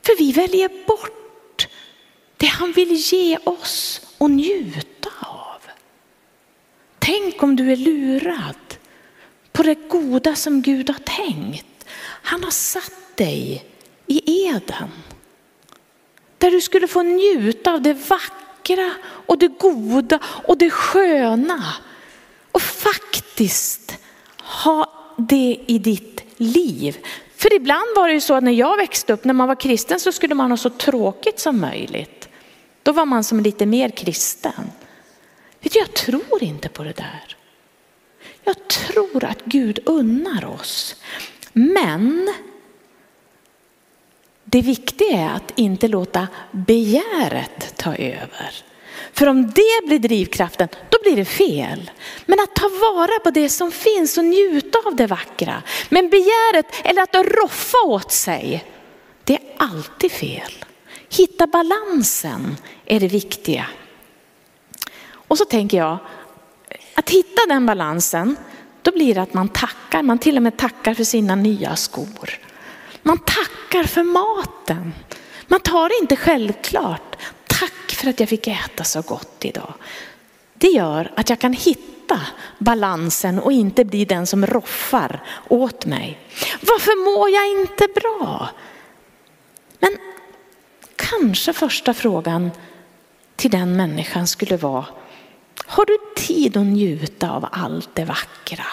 För 0.05 0.17
vi 0.17 0.31
väljer 0.31 0.69
bort 0.87 1.67
det 2.37 2.45
han 2.45 2.71
vill 2.71 2.91
ge 2.91 3.37
oss 3.43 4.01
och 4.17 4.31
njuta. 4.31 4.94
Tänk 7.05 7.43
om 7.43 7.55
du 7.55 7.71
är 7.71 7.75
lurad 7.75 8.75
på 9.51 9.63
det 9.63 9.75
goda 9.89 10.35
som 10.35 10.61
Gud 10.61 10.89
har 10.89 10.99
tänkt. 10.99 11.85
Han 12.21 12.43
har 12.43 12.51
satt 12.51 13.17
dig 13.17 13.65
i 14.07 14.47
Eden. 14.47 14.89
Där 16.37 16.51
du 16.51 16.61
skulle 16.61 16.87
få 16.87 17.01
njuta 17.01 17.73
av 17.73 17.81
det 17.81 17.93
vackra 17.93 18.91
och 19.03 19.37
det 19.37 19.47
goda 19.47 20.19
och 20.23 20.57
det 20.57 20.69
sköna 20.69 21.63
och 22.51 22.61
faktiskt 22.61 23.97
ha 24.37 24.93
det 25.17 25.57
i 25.67 25.79
ditt 25.79 26.21
liv. 26.37 26.97
För 27.37 27.53
ibland 27.53 27.87
var 27.95 28.07
det 28.07 28.13
ju 28.13 28.21
så 28.21 28.33
att 28.33 28.43
när 28.43 28.51
jag 28.51 28.77
växte 28.77 29.13
upp, 29.13 29.23
när 29.23 29.33
man 29.33 29.47
var 29.47 29.55
kristen 29.55 29.99
så 29.99 30.11
skulle 30.11 30.35
man 30.35 30.51
ha 30.51 30.57
så 30.57 30.69
tråkigt 30.69 31.39
som 31.39 31.61
möjligt. 31.61 32.29
Då 32.83 32.91
var 32.91 33.05
man 33.05 33.23
som 33.23 33.39
lite 33.39 33.65
mer 33.65 33.89
kristen. 33.89 34.71
Vet 35.65 35.73
du, 35.73 35.79
jag 35.79 35.93
tror 35.93 36.43
inte 36.43 36.69
på 36.69 36.83
det 36.83 36.93
där. 36.93 37.35
Jag 38.43 38.67
tror 38.67 39.23
att 39.23 39.45
Gud 39.45 39.79
unnar 39.85 40.45
oss. 40.45 40.95
Men 41.53 42.33
det 44.43 44.61
viktiga 44.61 45.17
är 45.17 45.29
att 45.29 45.53
inte 45.55 45.87
låta 45.87 46.27
begäret 46.51 47.77
ta 47.77 47.95
över. 47.95 48.63
För 49.13 49.27
om 49.27 49.51
det 49.51 49.87
blir 49.87 49.99
drivkraften, 49.99 50.67
då 50.89 50.97
blir 51.03 51.15
det 51.15 51.25
fel. 51.25 51.91
Men 52.25 52.39
att 52.39 52.55
ta 52.55 52.69
vara 52.69 53.19
på 53.23 53.31
det 53.31 53.49
som 53.49 53.71
finns 53.71 54.17
och 54.17 54.25
njuta 54.25 54.79
av 54.85 54.95
det 54.95 55.07
vackra. 55.07 55.63
Men 55.89 56.09
begäret 56.09 56.65
eller 56.83 57.01
att 57.01 57.15
roffa 57.15 57.77
åt 57.85 58.11
sig, 58.11 58.65
det 59.23 59.33
är 59.33 59.41
alltid 59.57 60.11
fel. 60.11 60.51
Hitta 61.09 61.47
balansen 61.47 62.57
är 62.85 62.99
det 62.99 63.07
viktiga. 63.07 63.65
Och 65.27 65.37
så 65.37 65.45
tänker 65.45 65.77
jag, 65.77 65.97
att 66.95 67.09
hitta 67.09 67.41
den 67.47 67.65
balansen, 67.65 68.35
då 68.81 68.91
blir 68.91 69.15
det 69.15 69.21
att 69.21 69.33
man 69.33 69.49
tackar, 69.49 70.03
man 70.03 70.19
till 70.19 70.37
och 70.37 70.43
med 70.43 70.57
tackar 70.57 70.93
för 70.93 71.03
sina 71.03 71.35
nya 71.35 71.75
skor. 71.75 72.39
Man 73.03 73.17
tackar 73.17 73.83
för 73.83 74.03
maten. 74.03 74.93
Man 75.47 75.59
tar 75.59 75.89
det 75.89 75.95
inte 76.01 76.15
självklart 76.15 77.15
Tack 77.59 77.91
för 77.91 78.09
att 78.09 78.19
jag 78.19 78.29
fick 78.29 78.47
äta 78.47 78.83
så 78.83 79.01
gott 79.01 79.45
idag. 79.45 79.73
Det 80.53 80.67
gör 80.67 81.11
att 81.15 81.29
jag 81.29 81.39
kan 81.39 81.53
hitta 81.53 82.21
balansen 82.59 83.39
och 83.39 83.51
inte 83.51 83.85
bli 83.85 84.05
den 84.05 84.27
som 84.27 84.45
roffar 84.45 85.23
åt 85.47 85.85
mig. 85.85 86.19
Varför 86.61 87.17
mår 87.17 87.29
jag 87.29 87.61
inte 87.61 87.87
bra? 88.01 88.49
Men 89.79 89.97
kanske 90.95 91.53
första 91.53 91.93
frågan 91.93 92.51
till 93.35 93.51
den 93.51 93.75
människan 93.75 94.27
skulle 94.27 94.57
vara, 94.57 94.85
har 95.67 95.85
du 95.85 95.97
tid 96.15 96.57
att 96.57 96.65
njuta 96.65 97.31
av 97.31 97.49
allt 97.51 97.95
det 97.95 98.05
vackra 98.05 98.65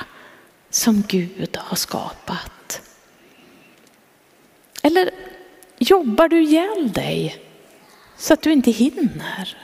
som 0.71 1.03
Gud 1.09 1.57
har 1.61 1.77
skapat? 1.77 2.83
Eller 4.83 5.11
jobbar 5.79 6.29
du 6.29 6.43
ihjäl 6.43 6.93
dig 6.93 7.43
så 8.17 8.35
att 8.35 8.43
du 8.43 8.53
inte 8.53 8.71
hinner? 8.71 9.57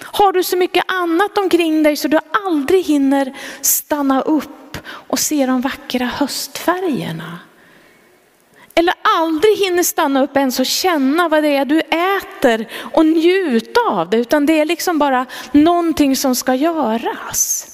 Har 0.00 0.32
du 0.32 0.42
så 0.44 0.56
mycket 0.56 0.84
annat 0.88 1.38
omkring 1.38 1.82
dig 1.82 1.96
så 1.96 2.08
du 2.08 2.18
aldrig 2.46 2.84
hinner 2.84 3.36
stanna 3.60 4.20
upp 4.20 4.78
och 4.86 5.18
se 5.18 5.46
de 5.46 5.60
vackra 5.60 6.06
höstfärgerna? 6.06 7.38
Eller 8.78 8.94
aldrig 9.02 9.58
hinner 9.58 9.82
stanna 9.82 10.22
upp 10.22 10.36
ens 10.36 10.60
och 10.60 10.66
känna 10.66 11.28
vad 11.28 11.42
det 11.42 11.56
är 11.56 11.64
du 11.64 11.80
äter 11.80 12.68
och 12.76 13.06
njuta 13.06 13.80
av 13.90 14.10
det, 14.10 14.16
utan 14.16 14.46
det 14.46 14.60
är 14.60 14.64
liksom 14.64 14.98
bara 14.98 15.26
någonting 15.52 16.16
som 16.16 16.34
ska 16.34 16.54
göras. 16.54 17.66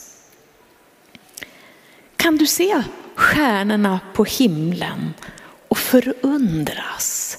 Kan 2.16 2.36
du 2.36 2.46
se 2.46 2.82
stjärnorna 3.14 4.00
på 4.14 4.24
himlen 4.24 5.14
och 5.68 5.78
förundras? 5.78 7.38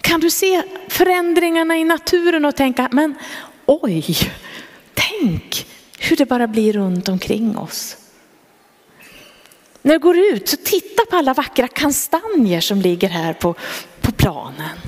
Kan 0.00 0.20
du 0.20 0.30
se 0.30 0.62
förändringarna 0.88 1.76
i 1.76 1.84
naturen 1.84 2.44
och 2.44 2.56
tänka, 2.56 2.88
men 2.92 3.14
oj, 3.66 4.04
tänk 4.94 5.66
hur 5.98 6.16
det 6.16 6.26
bara 6.26 6.46
blir 6.46 6.72
runt 6.72 7.08
omkring 7.08 7.58
oss. 7.58 7.96
När 9.82 9.92
du 9.92 9.98
går 9.98 10.18
ut 10.18 10.48
så 10.48 10.56
titta 10.56 11.02
på 11.10 11.16
alla 11.16 11.34
vackra 11.34 11.68
kastanjer 11.68 12.60
som 12.60 12.80
ligger 12.80 13.08
här 13.08 13.32
på, 13.32 13.54
på 14.00 14.12
planen. 14.12 14.78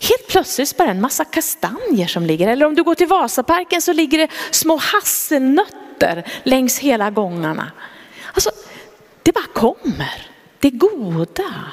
Helt 0.00 0.28
plötsligt 0.28 0.76
bara 0.76 0.90
en 0.90 1.00
massa 1.00 1.24
kastanjer 1.24 2.06
som 2.06 2.26
ligger. 2.26 2.48
Eller 2.48 2.66
om 2.66 2.74
du 2.74 2.82
går 2.82 2.94
till 2.94 3.06
Vasaparken 3.06 3.82
så 3.82 3.92
ligger 3.92 4.18
det 4.18 4.28
små 4.50 4.76
hasselnötter 4.76 6.26
längs 6.42 6.78
hela 6.78 7.10
gångarna. 7.10 7.72
Alltså, 8.32 8.50
det 9.22 9.32
bara 9.32 9.46
kommer. 9.54 10.30
Det 10.60 10.70
goda. 10.70 11.72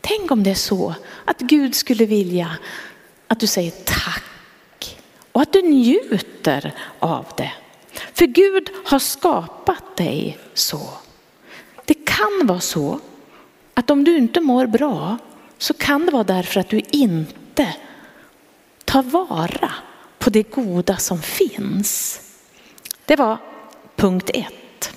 Tänk 0.00 0.30
om 0.30 0.42
det 0.42 0.50
är 0.50 0.54
så 0.54 0.94
att 1.24 1.38
Gud 1.38 1.74
skulle 1.74 2.06
vilja 2.06 2.58
att 3.28 3.40
du 3.40 3.46
säger 3.46 3.70
tack 3.70 4.98
och 5.32 5.42
att 5.42 5.52
du 5.52 5.62
njuter 5.62 6.74
av 6.98 7.26
det. 7.36 7.52
För 8.12 8.26
Gud 8.26 8.70
har 8.84 8.98
skapat 8.98 9.96
dig 9.96 10.38
så. 10.54 10.90
Det 11.84 11.94
kan 11.94 12.40
vara 12.46 12.60
så 12.60 13.00
att 13.74 13.90
om 13.90 14.04
du 14.04 14.16
inte 14.16 14.40
mår 14.40 14.66
bra 14.66 15.18
så 15.58 15.74
kan 15.74 16.06
det 16.06 16.12
vara 16.12 16.24
därför 16.24 16.60
att 16.60 16.68
du 16.68 16.82
inte 16.90 17.74
tar 18.84 19.02
vara 19.02 19.72
på 20.18 20.30
det 20.30 20.42
goda 20.42 20.96
som 20.96 21.22
finns. 21.22 22.20
Det 23.04 23.16
var 23.16 23.38
punkt 23.96 24.30
ett. 24.34 24.92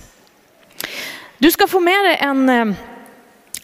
Du 1.38 1.52
ska 1.52 1.68
få 1.68 1.80
med 1.80 2.06
dig 2.06 2.18
en 2.20 2.50
eh, 2.50 2.76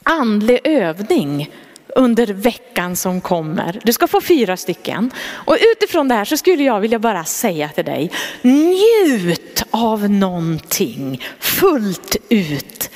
andlig 0.04 0.60
övning 0.64 1.52
under 1.98 2.28
veckan 2.28 2.96
som 2.96 3.22
kommer. 3.22 3.80
Du 3.84 3.94
ska 3.94 4.08
få 4.08 4.22
fyra 4.22 4.58
stycken. 4.58 5.12
Och 5.30 5.58
utifrån 5.74 6.08
det 6.08 6.16
här 6.16 6.26
så 6.26 6.38
skulle 6.38 6.64
jag 6.64 6.80
vilja 6.80 7.00
bara 7.00 7.26
säga 7.26 7.70
till 7.70 7.86
dig, 7.86 8.12
njut 8.42 9.64
av 9.72 10.10
någonting 10.10 11.24
fullt 11.40 12.16
ut 12.30 12.90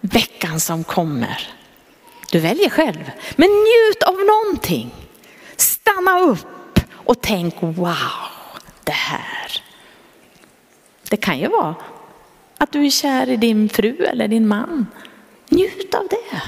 veckan 0.00 0.60
som 0.60 0.84
kommer. 0.84 1.48
Du 2.30 2.40
väljer 2.40 2.70
själv, 2.70 3.10
men 3.36 3.48
njut 3.48 4.02
av 4.02 4.14
någonting. 4.14 4.94
Stanna 5.56 6.20
upp 6.20 6.80
och 6.92 7.20
tänk 7.20 7.54
wow, 7.60 7.96
det 8.84 8.92
här. 8.92 9.62
Det 11.10 11.16
kan 11.16 11.38
ju 11.38 11.48
vara 11.48 11.74
att 12.58 12.72
du 12.72 12.86
är 12.86 12.90
kär 12.90 13.28
i 13.28 13.36
din 13.36 13.68
fru 13.68 14.04
eller 14.04 14.28
din 14.28 14.48
man. 14.48 14.86
Njut 15.48 15.94
av 15.94 16.08
det. 16.10 16.42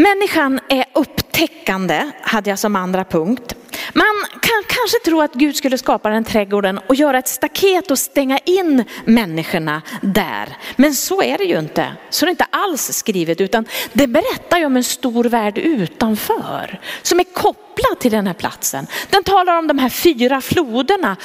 Människan 0.00 0.60
är 0.68 0.84
upptäckande, 0.94 2.10
hade 2.22 2.50
jag 2.50 2.58
som 2.58 2.76
andra 2.76 3.04
punkt. 3.04 3.54
Man 3.92 4.24
kan 4.30 4.62
kanske 4.66 4.98
tro 5.04 5.20
att 5.20 5.34
Gud 5.34 5.56
skulle 5.56 5.78
skapa 5.78 6.08
den 6.08 6.24
trädgården 6.24 6.78
och 6.86 6.94
göra 6.94 7.18
ett 7.18 7.28
staket 7.28 7.90
och 7.90 7.98
stänga 7.98 8.38
in 8.38 8.84
människorna 9.04 9.82
där. 10.02 10.56
Men 10.76 10.94
så 10.94 11.22
är 11.22 11.38
det 11.38 11.44
ju 11.44 11.58
inte. 11.58 11.92
Så 12.10 12.24
är 12.24 12.26
det 12.26 12.30
inte 12.30 12.46
alls 12.50 12.92
skrivet 12.92 13.40
utan 13.40 13.64
det 13.92 14.06
berättar 14.06 14.58
ju 14.58 14.66
om 14.66 14.76
en 14.76 14.84
stor 14.84 15.24
värld 15.24 15.58
utanför 15.58 16.80
som 17.02 17.20
är 17.20 17.24
kopplad 17.24 17.98
till 18.00 18.10
den 18.10 18.26
här 18.26 18.34
platsen. 18.34 18.86
Den 19.10 19.24
talar 19.24 19.58
om 19.58 19.66
de 19.66 19.78
här 19.78 19.88
fyra 19.88 20.40
floderna. 20.40 21.16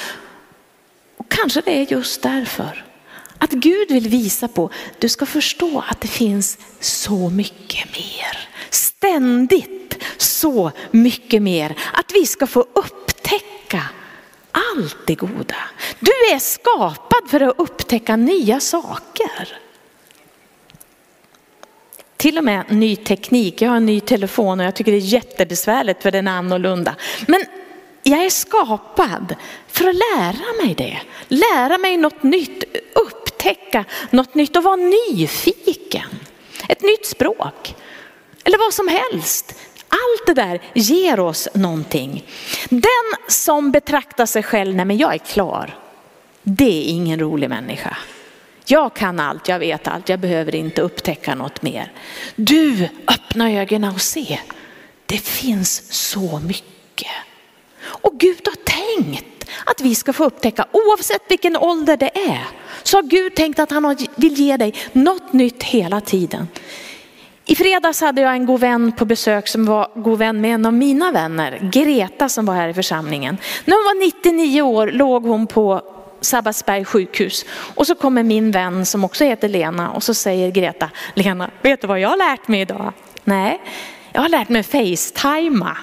Och 1.17 1.31
kanske 1.31 1.61
det 1.61 1.71
är 1.71 1.91
just 1.91 2.21
därför 2.21 2.85
att 3.37 3.51
Gud 3.51 3.91
vill 3.91 4.07
visa 4.07 4.47
på, 4.47 4.69
du 4.99 5.09
ska 5.09 5.25
förstå 5.25 5.83
att 5.89 6.01
det 6.01 6.07
finns 6.07 6.57
så 6.79 7.29
mycket 7.29 7.85
mer. 7.97 8.52
Ständigt 9.03 10.03
så 10.17 10.72
mycket 10.91 11.41
mer. 11.41 11.75
Att 11.93 12.12
vi 12.13 12.25
ska 12.25 12.48
få 12.48 12.65
upptäcka 12.74 13.83
allt 14.51 14.98
det 15.07 15.15
goda. 15.15 15.55
Du 16.00 16.12
är 16.33 16.39
skapad 16.39 17.29
för 17.29 17.41
att 17.41 17.55
upptäcka 17.60 18.15
nya 18.15 18.60
saker. 18.60 19.57
Till 22.17 22.38
och 22.38 22.43
med 22.43 22.63
ny 22.69 22.95
teknik. 22.95 23.62
Jag 23.62 23.69
har 23.69 23.77
en 23.77 23.86
ny 23.86 24.00
telefon 24.00 24.60
och 24.60 24.65
jag 24.65 24.75
tycker 24.75 24.91
det 24.91 24.98
är 24.98 25.00
jättebesvärligt 25.00 26.03
för 26.03 26.12
den 26.12 26.27
är 26.27 26.31
annorlunda. 26.31 26.95
Men 27.27 27.45
jag 28.03 28.25
är 28.25 28.29
skapad 28.29 29.36
för 29.67 29.89
att 29.89 29.95
lära 29.95 30.65
mig 30.65 30.75
det. 30.75 31.01
Lära 31.27 31.77
mig 31.77 31.98
något 31.98 32.24
nytt, 32.24 32.63
upptäcka 32.95 33.86
något 34.10 34.36
nytt 34.36 34.55
och 34.55 34.63
vara 34.63 34.75
nyfiken. 34.75 36.10
Ett 36.69 36.81
nytt 36.81 37.05
språk 37.05 37.75
eller 38.43 38.57
vad 38.57 38.73
som 38.73 38.88
helst. 38.88 39.55
Allt 39.89 40.25
det 40.25 40.33
där 40.33 40.62
ger 40.73 41.19
oss 41.19 41.47
någonting. 41.53 42.25
Den 42.69 42.83
som 43.27 43.71
betraktar 43.71 44.25
sig 44.25 44.43
själv, 44.43 44.75
nej 44.75 44.85
men 44.85 44.97
jag 44.97 45.13
är 45.13 45.17
klar. 45.17 45.79
Det 46.43 46.79
är 46.79 46.83
ingen 46.83 47.19
rolig 47.19 47.50
människa. 47.50 47.97
Jag 48.65 48.93
kan 48.93 49.19
allt, 49.19 49.47
jag 49.47 49.59
vet 49.59 49.88
allt, 49.88 50.09
jag 50.09 50.19
behöver 50.19 50.55
inte 50.55 50.81
upptäcka 50.81 51.36
något 51.36 51.62
mer. 51.62 51.91
Du, 52.36 52.89
öppna 53.08 53.51
ögonen 53.51 53.93
och 53.93 54.01
se. 54.01 54.39
Det 55.06 55.17
finns 55.17 55.93
så 55.93 56.39
mycket. 56.39 57.12
Och 57.86 58.19
Gud 58.19 58.41
har 58.45 58.56
tänkt 59.03 59.49
att 59.65 59.82
vi 59.82 59.95
ska 59.95 60.13
få 60.13 60.23
upptäcka, 60.23 60.65
oavsett 60.71 61.21
vilken 61.27 61.58
ålder 61.58 61.97
det 61.97 62.17
är, 62.29 62.47
så 62.84 62.97
har 62.97 63.03
Gud 63.03 63.36
tänkt 63.36 63.60
att 63.60 63.71
han 63.71 63.95
vill 64.15 64.34
ge 64.34 64.58
dig 64.58 64.75
något 64.93 65.34
nytt 65.34 65.63
hela 65.63 66.01
tiden. 66.01 66.47
I 67.45 67.56
fredags 67.56 68.01
hade 68.01 68.21
jag 68.21 68.34
en 68.34 68.45
god 68.45 68.60
vän 68.60 68.91
på 68.91 69.06
besök 69.06 69.47
som 69.47 69.65
var 69.65 69.91
god 69.95 70.19
vän 70.19 70.41
med 70.41 70.53
en 70.53 70.65
av 70.65 70.73
mina 70.73 71.12
vänner, 71.12 71.69
Greta 71.73 72.29
som 72.29 72.45
var 72.45 72.53
här 72.53 72.69
i 72.69 72.73
församlingen. 72.73 73.38
När 73.65 73.75
hon 73.75 73.84
var 73.84 74.06
99 74.06 74.62
år 74.62 74.88
låg 74.88 75.25
hon 75.25 75.47
på 75.47 75.82
Sabbatsberg 76.21 76.86
sjukhus 76.86 77.45
och 77.75 77.88
så 77.88 77.95
kommer 77.95 78.23
min 78.23 78.51
vän 78.51 78.86
som 78.86 79.03
också 79.03 79.23
heter 79.23 79.49
Lena 79.49 79.91
och 79.91 80.03
så 80.03 80.13
säger 80.13 80.51
Greta, 80.51 80.89
Lena, 81.13 81.49
vet 81.62 81.82
du 81.82 81.88
vad 81.88 81.99
jag 81.99 82.10
har 82.10 82.17
lärt 82.17 82.47
mig 82.47 82.62
idag? 82.62 82.93
Nej, 83.23 83.62
jag 84.12 84.21
har 84.21 84.29
lärt 84.29 84.49
mig 84.49 84.63
facetima 84.63 85.77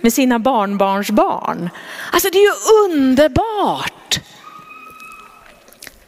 med 0.00 0.12
sina 0.12 0.38
barnbarns 0.38 1.10
barn. 1.10 1.70
Alltså 2.12 2.28
det 2.30 2.38
är 2.38 2.42
ju 2.42 2.54
underbart. 2.84 4.20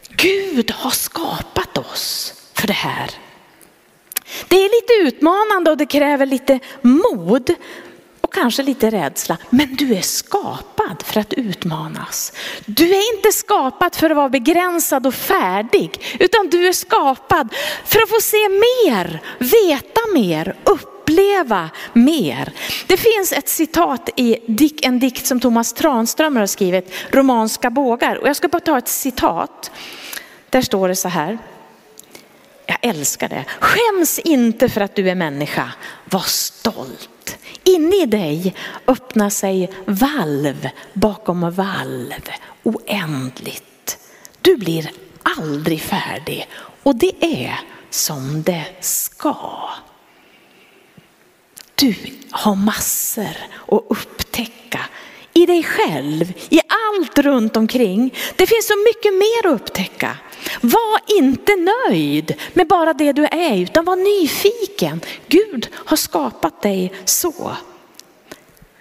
Gud 0.09 0.71
har 0.71 0.91
skapat 0.91 1.77
oss 1.77 2.33
för 2.53 2.67
det 2.67 2.73
här. 2.73 3.26
Det 4.47 4.55
är 4.55 4.69
lite 4.81 5.15
utmanande 5.15 5.71
och 5.71 5.77
det 5.77 5.85
kräver 5.85 6.25
lite 6.25 6.59
mod 6.81 7.55
och 8.21 8.33
kanske 8.33 8.63
lite 8.63 8.89
rädsla. 8.89 9.37
Men 9.49 9.75
du 9.75 9.95
är 9.95 10.01
skapad 10.01 11.03
för 11.05 11.19
att 11.19 11.33
utmanas. 11.33 12.33
Du 12.65 12.89
är 12.95 13.15
inte 13.15 13.31
skapad 13.31 13.95
för 13.95 14.09
att 14.09 14.15
vara 14.15 14.29
begränsad 14.29 15.07
och 15.07 15.13
färdig, 15.13 16.17
utan 16.19 16.49
du 16.49 16.67
är 16.67 16.73
skapad 16.73 17.53
för 17.85 18.01
att 18.01 18.09
få 18.09 18.21
se 18.21 18.49
mer, 18.49 19.21
veta 19.39 20.01
mer, 20.13 20.55
uppleva 20.63 21.69
mer. 21.93 22.53
Det 22.87 22.97
finns 22.97 23.31
ett 23.31 23.49
citat 23.49 24.09
i 24.15 24.37
en 24.81 24.99
dikt 24.99 25.27
som 25.27 25.39
Thomas 25.39 25.73
Tranströmer 25.73 26.39
har 26.39 26.47
skrivit, 26.47 26.93
Romanska 27.11 27.69
bågar. 27.69 28.15
Och 28.15 28.27
jag 28.27 28.35
ska 28.35 28.47
bara 28.47 28.59
ta 28.59 28.77
ett 28.77 28.87
citat. 28.87 29.71
Där 30.49 30.61
står 30.61 30.87
det 30.87 30.95
så 30.95 31.07
här. 31.07 31.37
Jag 32.67 32.77
älskar 32.81 33.29
det. 33.29 33.45
Skäms 33.59 34.19
inte 34.19 34.69
för 34.69 34.81
att 34.81 34.95
du 34.95 35.09
är 35.09 35.15
människa. 35.15 35.71
Var 36.05 36.19
stolt. 36.19 37.37
Inne 37.63 37.95
i 37.95 38.05
dig 38.05 38.55
öppnar 38.87 39.29
sig 39.29 39.71
valv 39.85 40.69
bakom 40.93 41.51
valv. 41.51 42.29
Oändligt. 42.63 43.97
Du 44.41 44.57
blir 44.57 44.91
aldrig 45.23 45.81
färdig 45.81 46.47
och 46.83 46.95
det 46.95 47.13
är 47.19 47.59
som 47.89 48.43
det 48.43 48.65
ska. 48.79 49.69
Du 51.75 51.95
har 52.31 52.55
massor 52.55 53.37
att 53.67 53.83
upptäcka 53.89 54.79
i 55.33 55.45
dig 55.45 55.63
själv, 55.63 56.33
i 56.49 56.59
allt 56.59 57.17
runt 57.17 57.57
omkring. 57.57 58.13
Det 58.35 58.47
finns 58.47 58.67
så 58.67 58.73
mycket 58.87 59.13
mer 59.13 59.47
att 59.47 59.61
upptäcka. 59.61 60.17
Var 60.61 61.19
inte 61.19 61.51
nöjd 61.55 62.35
med 62.53 62.67
bara 62.67 62.93
det 62.93 63.11
du 63.13 63.25
är, 63.25 63.57
utan 63.57 63.85
var 63.85 63.95
nyfiken. 63.95 65.01
Gud 65.27 65.69
har 65.73 65.97
skapat 65.97 66.61
dig 66.61 66.93
så. 67.05 67.51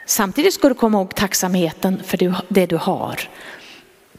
Samtidigt 0.07 0.55
ska 0.55 0.69
du 0.69 0.75
komma 0.75 0.99
ihåg 0.99 1.15
tacksamheten 1.15 2.03
för 2.05 2.35
det 2.49 2.67
du 2.67 2.77
har. 2.77 3.21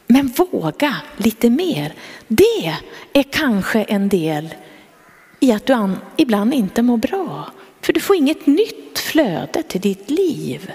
Men 0.06 0.26
våga 0.26 0.96
lite 1.16 1.50
mer. 1.50 1.94
Det 2.28 2.76
är 3.12 3.22
kanske 3.22 3.82
en 3.82 4.08
del 4.08 4.54
i 5.40 5.52
att 5.52 5.66
du 5.66 5.96
ibland 6.16 6.54
inte 6.54 6.82
mår 6.82 6.96
bra. 6.96 7.50
För 7.80 7.92
du 7.92 8.00
får 8.00 8.16
inget 8.16 8.46
nytt 8.46 8.98
flöde 8.98 9.62
till 9.62 9.80
ditt 9.80 10.10
liv. 10.10 10.72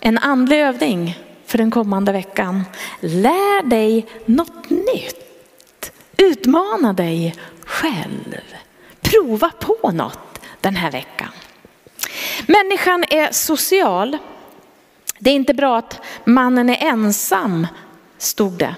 En 0.00 0.18
andlig 0.18 0.60
övning 0.60 1.18
för 1.50 1.58
den 1.58 1.70
kommande 1.70 2.12
veckan. 2.12 2.64
Lär 3.00 3.62
dig 3.62 4.06
något 4.26 4.70
nytt. 4.70 5.92
Utmana 6.16 6.92
dig 6.92 7.34
själv. 7.64 8.40
Prova 9.00 9.50
på 9.60 9.90
något 9.90 10.40
den 10.60 10.76
här 10.76 10.90
veckan. 10.90 11.28
Människan 12.46 13.04
är 13.10 13.32
social. 13.32 14.18
Det 15.18 15.30
är 15.30 15.34
inte 15.34 15.54
bra 15.54 15.78
att 15.78 16.00
mannen 16.24 16.70
är 16.70 16.86
ensam, 16.86 17.66
stod 18.18 18.52
det. 18.52 18.74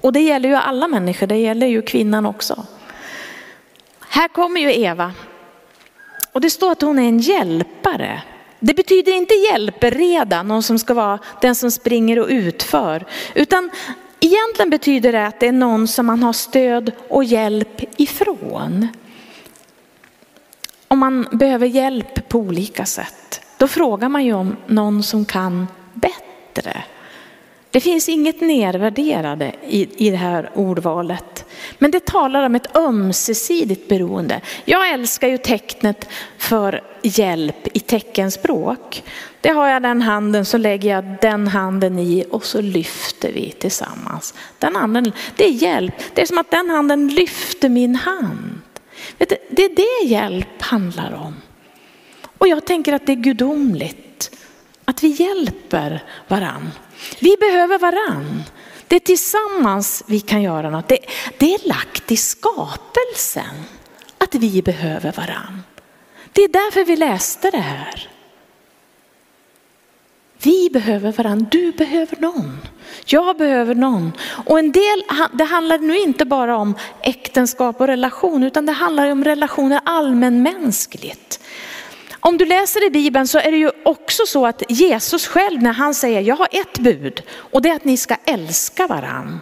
Och 0.00 0.12
det 0.12 0.20
gäller 0.20 0.48
ju 0.48 0.54
alla 0.54 0.88
människor, 0.88 1.26
det 1.26 1.36
gäller 1.36 1.66
ju 1.66 1.82
kvinnan 1.82 2.26
också. 2.26 2.66
Här 4.08 4.28
kommer 4.28 4.60
ju 4.60 4.80
Eva. 4.80 5.12
Och 6.32 6.40
det 6.40 6.50
står 6.50 6.72
att 6.72 6.82
hon 6.82 6.98
är 6.98 7.08
en 7.08 7.18
hjälpare. 7.18 8.22
Det 8.64 8.74
betyder 8.74 9.12
inte 9.12 9.34
hjälpreda, 9.34 10.42
någon 10.42 10.62
som 10.62 10.78
ska 10.78 10.94
vara 10.94 11.18
den 11.40 11.54
som 11.54 11.70
springer 11.70 12.18
och 12.18 12.28
utför, 12.28 13.04
utan 13.34 13.70
Egentligen 14.24 14.70
betyder 14.70 15.12
det 15.12 15.26
att 15.26 15.40
det 15.40 15.48
är 15.48 15.52
någon 15.52 15.88
som 15.88 16.06
man 16.06 16.22
har 16.22 16.32
stöd 16.32 16.92
och 17.08 17.24
hjälp 17.24 18.00
ifrån. 18.00 18.88
Om 20.88 20.98
man 20.98 21.26
behöver 21.32 21.66
hjälp 21.66 22.28
på 22.28 22.38
olika 22.38 22.86
sätt, 22.86 23.40
då 23.58 23.68
frågar 23.68 24.08
man 24.08 24.24
ju 24.24 24.32
om 24.32 24.56
någon 24.66 25.02
som 25.02 25.24
kan 25.24 25.66
bättre. 25.92 26.84
Det 27.72 27.80
finns 27.80 28.08
inget 28.08 28.40
nedvärderade 28.40 29.52
i, 29.66 30.06
i 30.06 30.10
det 30.10 30.16
här 30.16 30.50
ordvalet. 30.54 31.44
Men 31.78 31.90
det 31.90 32.04
talar 32.04 32.46
om 32.46 32.54
ett 32.54 32.76
ömsesidigt 32.76 33.88
beroende. 33.88 34.40
Jag 34.64 34.90
älskar 34.90 35.28
ju 35.28 35.38
tecknet 35.38 36.08
för 36.38 36.82
hjälp 37.02 37.68
i 37.76 37.80
teckenspråk. 37.80 39.02
Det 39.40 39.48
har 39.48 39.68
jag 39.68 39.82
den 39.82 40.02
handen 40.02 40.44
så 40.44 40.58
lägger 40.58 40.90
jag 40.90 41.04
den 41.20 41.48
handen 41.48 41.98
i 41.98 42.24
och 42.30 42.44
så 42.44 42.60
lyfter 42.60 43.32
vi 43.32 43.50
tillsammans. 43.50 44.34
Den 44.58 44.76
handen, 44.76 45.12
det 45.36 45.44
är 45.44 45.52
hjälp. 45.52 45.94
Det 46.14 46.22
är 46.22 46.26
som 46.26 46.38
att 46.38 46.50
den 46.50 46.70
handen 46.70 47.08
lyfter 47.08 47.68
min 47.68 47.94
hand. 47.94 48.60
Du, 49.18 49.26
det 49.50 49.64
är 49.64 49.76
det 49.76 50.08
hjälp 50.08 50.62
handlar 50.62 51.14
om. 51.14 51.34
Och 52.38 52.48
jag 52.48 52.64
tänker 52.64 52.92
att 52.92 53.06
det 53.06 53.12
är 53.12 53.16
gudomligt 53.16 54.11
att 54.84 55.02
vi 55.02 55.08
hjälper 55.08 56.04
varann. 56.28 56.70
Vi 57.20 57.36
behöver 57.40 57.78
varann. 57.78 58.42
Det 58.88 58.96
är 58.96 59.00
tillsammans 59.00 60.04
vi 60.06 60.20
kan 60.20 60.42
göra 60.42 60.70
något. 60.70 60.88
Det, 60.88 60.98
det 61.38 61.54
är 61.54 61.68
lagt 61.68 62.12
i 62.12 62.16
skapelsen 62.16 63.64
att 64.18 64.34
vi 64.34 64.62
behöver 64.62 65.12
varann. 65.12 65.62
Det 66.32 66.42
är 66.42 66.48
därför 66.48 66.84
vi 66.84 66.96
läste 66.96 67.50
det 67.50 67.58
här. 67.58 68.08
Vi 70.42 70.70
behöver 70.72 71.12
varandra, 71.12 71.46
du 71.50 71.72
behöver 71.72 72.16
någon. 72.20 72.58
Jag 73.06 73.36
behöver 73.36 73.74
någon. 73.74 74.12
Och 74.46 74.58
en 74.58 74.72
del, 74.72 75.02
det 75.32 75.44
handlar 75.44 75.78
nu 75.78 75.98
inte 75.98 76.24
bara 76.24 76.56
om 76.56 76.74
äktenskap 77.02 77.80
och 77.80 77.86
relation 77.86 78.42
utan 78.42 78.66
det 78.66 78.72
handlar 78.72 79.10
om 79.10 79.24
relationer 79.24 79.80
allmänmänskligt. 79.84 81.40
Om 82.24 82.38
du 82.38 82.44
läser 82.44 82.86
i 82.86 82.90
Bibeln 82.90 83.28
så 83.28 83.38
är 83.38 83.50
det 83.50 83.56
ju 83.56 83.70
också 83.84 84.22
så 84.26 84.46
att 84.46 84.62
Jesus 84.68 85.26
själv 85.26 85.62
när 85.62 85.72
han 85.72 85.94
säger 85.94 86.20
jag 86.20 86.36
har 86.36 86.48
ett 86.52 86.78
bud 86.78 87.22
och 87.30 87.62
det 87.62 87.68
är 87.68 87.74
att 87.76 87.84
ni 87.84 87.96
ska 87.96 88.16
älska 88.24 88.86
varann. 88.86 89.40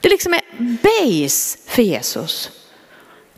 Det 0.00 0.08
liksom 0.08 0.34
är 0.34 0.42
base 0.58 1.58
för 1.66 1.82
Jesus. 1.82 2.50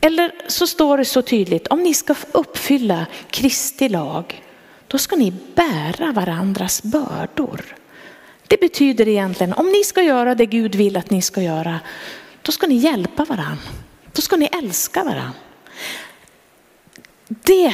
Eller 0.01 0.31
så 0.47 0.67
står 0.67 0.97
det 0.97 1.05
så 1.05 1.21
tydligt 1.21 1.67
om 1.67 1.83
ni 1.83 1.93
ska 1.93 2.15
uppfylla 2.31 3.05
Kristi 3.29 3.89
lag 3.89 4.43
då 4.87 4.97
ska 4.97 5.15
ni 5.15 5.33
bära 5.55 6.11
varandras 6.11 6.83
bördor. 6.83 7.75
Det 8.47 8.59
betyder 8.59 9.07
egentligen 9.07 9.53
om 9.53 9.69
ni 9.69 9.83
ska 9.83 10.01
göra 10.01 10.35
det 10.35 10.45
Gud 10.45 10.75
vill 10.75 10.97
att 10.97 11.09
ni 11.09 11.21
ska 11.21 11.41
göra 11.41 11.79
då 12.41 12.51
ska 12.51 12.67
ni 12.67 12.75
hjälpa 12.75 13.25
varandra. 13.25 13.63
Då 14.13 14.21
ska 14.21 14.35
ni 14.35 14.49
älska 14.51 15.03
varandra. 15.03 15.33
Det 17.27 17.73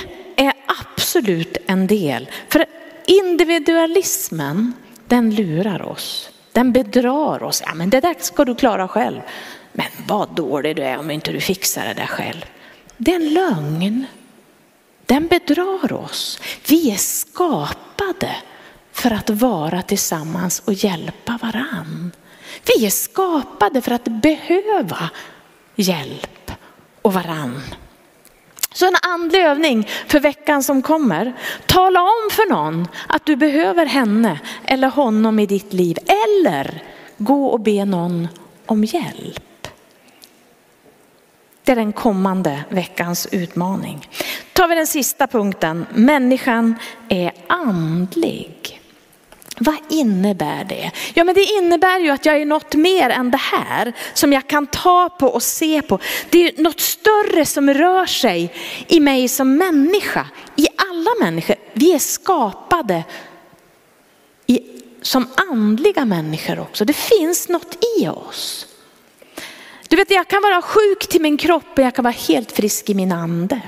absolut 1.16 1.58
en 1.66 1.88
del. 1.88 2.30
För 2.50 2.66
individualismen, 3.06 4.74
den 5.08 5.36
lurar 5.36 5.82
oss. 5.82 6.30
Den 6.52 6.72
bedrar 6.72 7.44
oss. 7.44 7.64
Ja, 7.66 7.74
men 7.74 7.90
det 7.90 8.00
där 8.00 8.16
ska 8.20 8.46
du 8.46 8.56
klara 8.56 8.88
själv. 8.88 9.22
Men 9.74 9.86
vad 10.08 10.36
dålig 10.36 10.76
du 10.76 10.84
är 10.84 10.98
om 10.98 11.12
inte 11.12 11.32
du 11.32 11.40
fixar 11.40 11.86
det 11.86 11.94
där 11.94 12.06
själv. 12.06 12.46
Det 12.98 13.12
är 13.12 13.16
en 13.16 13.34
lögn. 13.34 14.06
Den 15.06 15.28
bedrar 15.28 15.94
oss. 15.94 16.40
Vi 16.68 16.92
är 16.92 16.98
skapade 16.98 18.36
för 18.92 19.12
att 19.12 19.30
vara 19.30 19.82
tillsammans 19.82 20.62
och 20.66 20.74
hjälpa 20.74 21.40
varann. 21.42 22.12
Vi 22.66 22.86
är 22.86 22.90
skapade 22.90 23.82
för 23.82 23.92
att 23.92 24.04
behöva 24.04 25.10
hjälp 25.76 26.52
och 27.02 27.14
varann. 27.14 27.62
Så 28.74 28.88
en 28.88 28.96
andlig 29.02 29.40
övning 29.40 29.88
för 30.08 30.20
veckan 30.20 30.64
som 30.64 30.82
kommer. 30.82 31.34
Tala 31.66 32.02
om 32.02 32.30
för 32.32 32.50
någon 32.50 32.88
att 33.08 33.26
du 33.26 33.36
behöver 33.36 33.86
henne 33.86 34.40
eller 34.66 34.88
honom 34.88 35.40
i 35.40 35.46
ditt 35.46 35.74
liv. 35.74 35.98
Eller 36.06 36.84
gå 37.18 37.48
och 37.48 37.60
be 37.60 37.86
någon 37.86 38.28
om 38.66 38.84
hjälp. 38.84 39.68
Det 41.64 41.72
är 41.72 41.76
den 41.76 41.94
kommande 41.94 42.64
veckans 42.70 43.28
utmaning. 43.32 44.10
Tar 44.54 44.68
vi 44.68 44.76
den 44.76 44.88
sista 44.88 45.28
punkten. 45.28 45.86
Människan 45.94 46.76
är 47.10 47.32
andlig. 47.48 48.82
Vad 49.60 49.76
innebär 49.90 50.64
det? 50.64 50.92
Ja, 51.14 51.24
men 51.24 51.36
det 51.36 51.44
innebär 51.44 52.00
ju 52.00 52.10
att 52.10 52.26
jag 52.26 52.42
är 52.42 52.46
något 52.46 52.76
mer 52.76 53.10
än 53.10 53.32
det 53.32 53.38
här 53.38 53.94
som 54.14 54.34
jag 54.34 54.48
kan 54.48 54.68
ta 54.68 55.10
på 55.10 55.28
och 55.28 55.44
se 55.44 55.82
på. 55.82 56.00
Det 56.30 56.48
är 56.48 56.62
något 56.62 56.80
större 56.80 57.46
som 57.46 57.74
rör 57.74 58.06
sig 58.06 58.54
i 58.88 59.00
mig 59.00 59.28
som 59.28 59.58
människa, 59.58 60.28
i 60.56 60.68
alla 60.78 61.26
människor. 61.26 61.56
Vi 61.74 61.94
är 61.94 62.00
skapade 62.00 63.04
i, 64.48 64.60
som 65.02 65.28
andliga 65.52 66.06
människor 66.06 66.60
också. 66.60 66.86
Det 66.86 66.94
finns 66.94 67.50
något 67.50 67.78
i 68.00 68.08
oss. 68.08 68.68
Du 69.88 69.96
vet, 69.96 70.12
jag 70.12 70.28
kan 70.28 70.42
vara 70.42 70.62
sjuk 70.62 71.08
till 71.10 71.22
min 71.22 71.38
kropp 71.38 71.78
och 71.78 71.84
jag 71.84 71.96
kan 71.96 72.04
vara 72.04 72.16
helt 72.28 72.52
frisk 72.52 72.90
i 72.90 72.94
min 72.94 73.12
ande. 73.12 73.62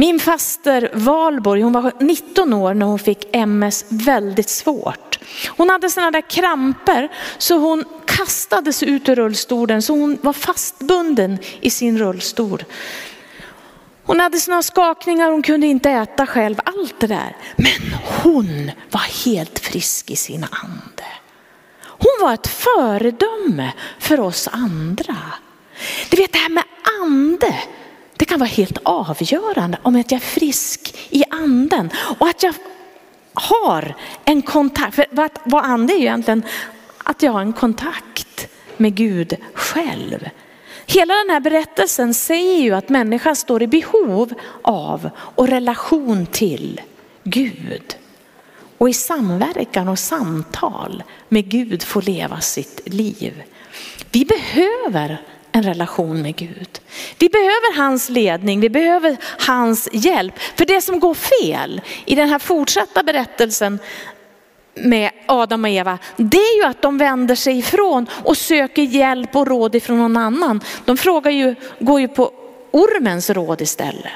Min 0.00 0.18
faster 0.18 0.90
Valborg, 0.94 1.62
hon 1.62 1.72
var 1.72 1.92
19 2.00 2.52
år 2.52 2.74
när 2.74 2.86
hon 2.86 2.98
fick 2.98 3.36
MS 3.36 3.84
väldigt 3.88 4.48
svårt. 4.48 5.18
Hon 5.48 5.70
hade 5.70 5.90
sådana 5.90 6.10
där 6.10 6.30
kramper 6.30 7.08
så 7.38 7.58
hon 7.58 7.84
kastades 8.06 8.82
ut 8.82 9.08
ur 9.08 9.14
rullstolen 9.14 9.82
så 9.82 9.92
hon 9.92 10.18
var 10.22 10.32
fastbunden 10.32 11.38
i 11.60 11.70
sin 11.70 11.98
rullstol. 11.98 12.64
Hon 14.04 14.20
hade 14.20 14.40
sådana 14.40 14.62
skakningar, 14.62 15.30
hon 15.30 15.42
kunde 15.42 15.66
inte 15.66 15.90
äta 15.90 16.26
själv, 16.26 16.60
allt 16.64 17.00
det 17.00 17.06
där. 17.06 17.36
Men 17.56 17.98
hon 18.22 18.70
var 18.90 19.24
helt 19.24 19.58
frisk 19.58 20.10
i 20.10 20.16
sin 20.16 20.46
ande. 20.50 21.06
Hon 21.82 22.26
var 22.26 22.34
ett 22.34 22.46
föredöme 22.46 23.72
för 23.98 24.20
oss 24.20 24.48
andra. 24.52 25.16
Du 26.10 26.16
vet 26.16 26.32
det 26.32 26.38
här 26.38 26.48
med 26.48 26.64
ande, 27.02 27.54
det 28.18 28.24
kan 28.24 28.38
vara 28.38 28.48
helt 28.48 28.78
avgörande 28.82 29.78
om 29.82 29.96
att 29.96 30.10
jag 30.10 30.20
är 30.20 30.26
frisk 30.26 30.94
i 31.10 31.24
anden 31.30 31.90
och 32.18 32.28
att 32.28 32.42
jag 32.42 32.54
har 33.34 33.94
en 34.24 34.42
kontakt. 34.42 34.94
För 34.94 35.06
vad 35.44 35.64
ande 35.64 35.92
är 35.92 35.96
ju 35.96 36.02
egentligen 36.02 36.42
att 36.98 37.22
jag 37.22 37.32
har 37.32 37.40
en 37.40 37.52
kontakt 37.52 38.48
med 38.76 38.94
Gud 38.94 39.36
själv. 39.54 40.28
Hela 40.86 41.14
den 41.14 41.30
här 41.30 41.40
berättelsen 41.40 42.14
säger 42.14 42.62
ju 42.62 42.74
att 42.74 42.88
människan 42.88 43.36
står 43.36 43.62
i 43.62 43.66
behov 43.66 44.34
av 44.62 45.10
och 45.16 45.48
relation 45.48 46.26
till 46.26 46.80
Gud. 47.24 47.96
Och 48.78 48.88
i 48.88 48.92
samverkan 48.92 49.88
och 49.88 49.98
samtal 49.98 51.02
med 51.28 51.48
Gud 51.48 51.82
får 51.82 52.02
leva 52.02 52.40
sitt 52.40 52.80
liv. 52.84 53.42
Vi 54.10 54.24
behöver 54.24 55.20
en 55.52 55.62
relation 55.62 56.22
med 56.22 56.36
Gud. 56.36 56.80
Vi 57.18 57.28
behöver 57.28 57.76
hans 57.76 58.08
ledning, 58.08 58.60
vi 58.60 58.70
behöver 58.70 59.16
hans 59.46 59.88
hjälp. 59.92 60.38
För 60.38 60.64
det 60.64 60.80
som 60.80 61.00
går 61.00 61.14
fel 61.14 61.80
i 62.06 62.14
den 62.14 62.28
här 62.28 62.38
fortsatta 62.38 63.02
berättelsen 63.02 63.78
med 64.74 65.10
Adam 65.26 65.64
och 65.64 65.70
Eva, 65.70 65.98
det 66.16 66.36
är 66.36 66.56
ju 66.56 66.64
att 66.64 66.82
de 66.82 66.98
vänder 66.98 67.34
sig 67.34 67.58
ifrån 67.58 68.06
och 68.24 68.36
söker 68.36 68.82
hjälp 68.82 69.36
och 69.36 69.46
råd 69.46 69.74
ifrån 69.74 69.98
någon 69.98 70.16
annan. 70.16 70.60
De 70.84 70.96
frågar 70.96 71.30
ju, 71.30 71.54
går 71.78 72.00
ju 72.00 72.08
på 72.08 72.32
ormens 72.70 73.30
råd 73.30 73.60
istället. 73.60 74.12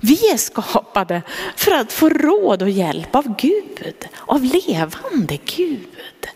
Vi 0.00 0.30
är 0.30 0.36
skapade 0.36 1.22
för 1.56 1.72
att 1.72 1.92
få 1.92 2.08
råd 2.08 2.62
och 2.62 2.70
hjälp 2.70 3.14
av 3.14 3.36
Gud, 3.36 4.08
av 4.26 4.44
levande 4.44 5.38
Gud. 5.44 6.26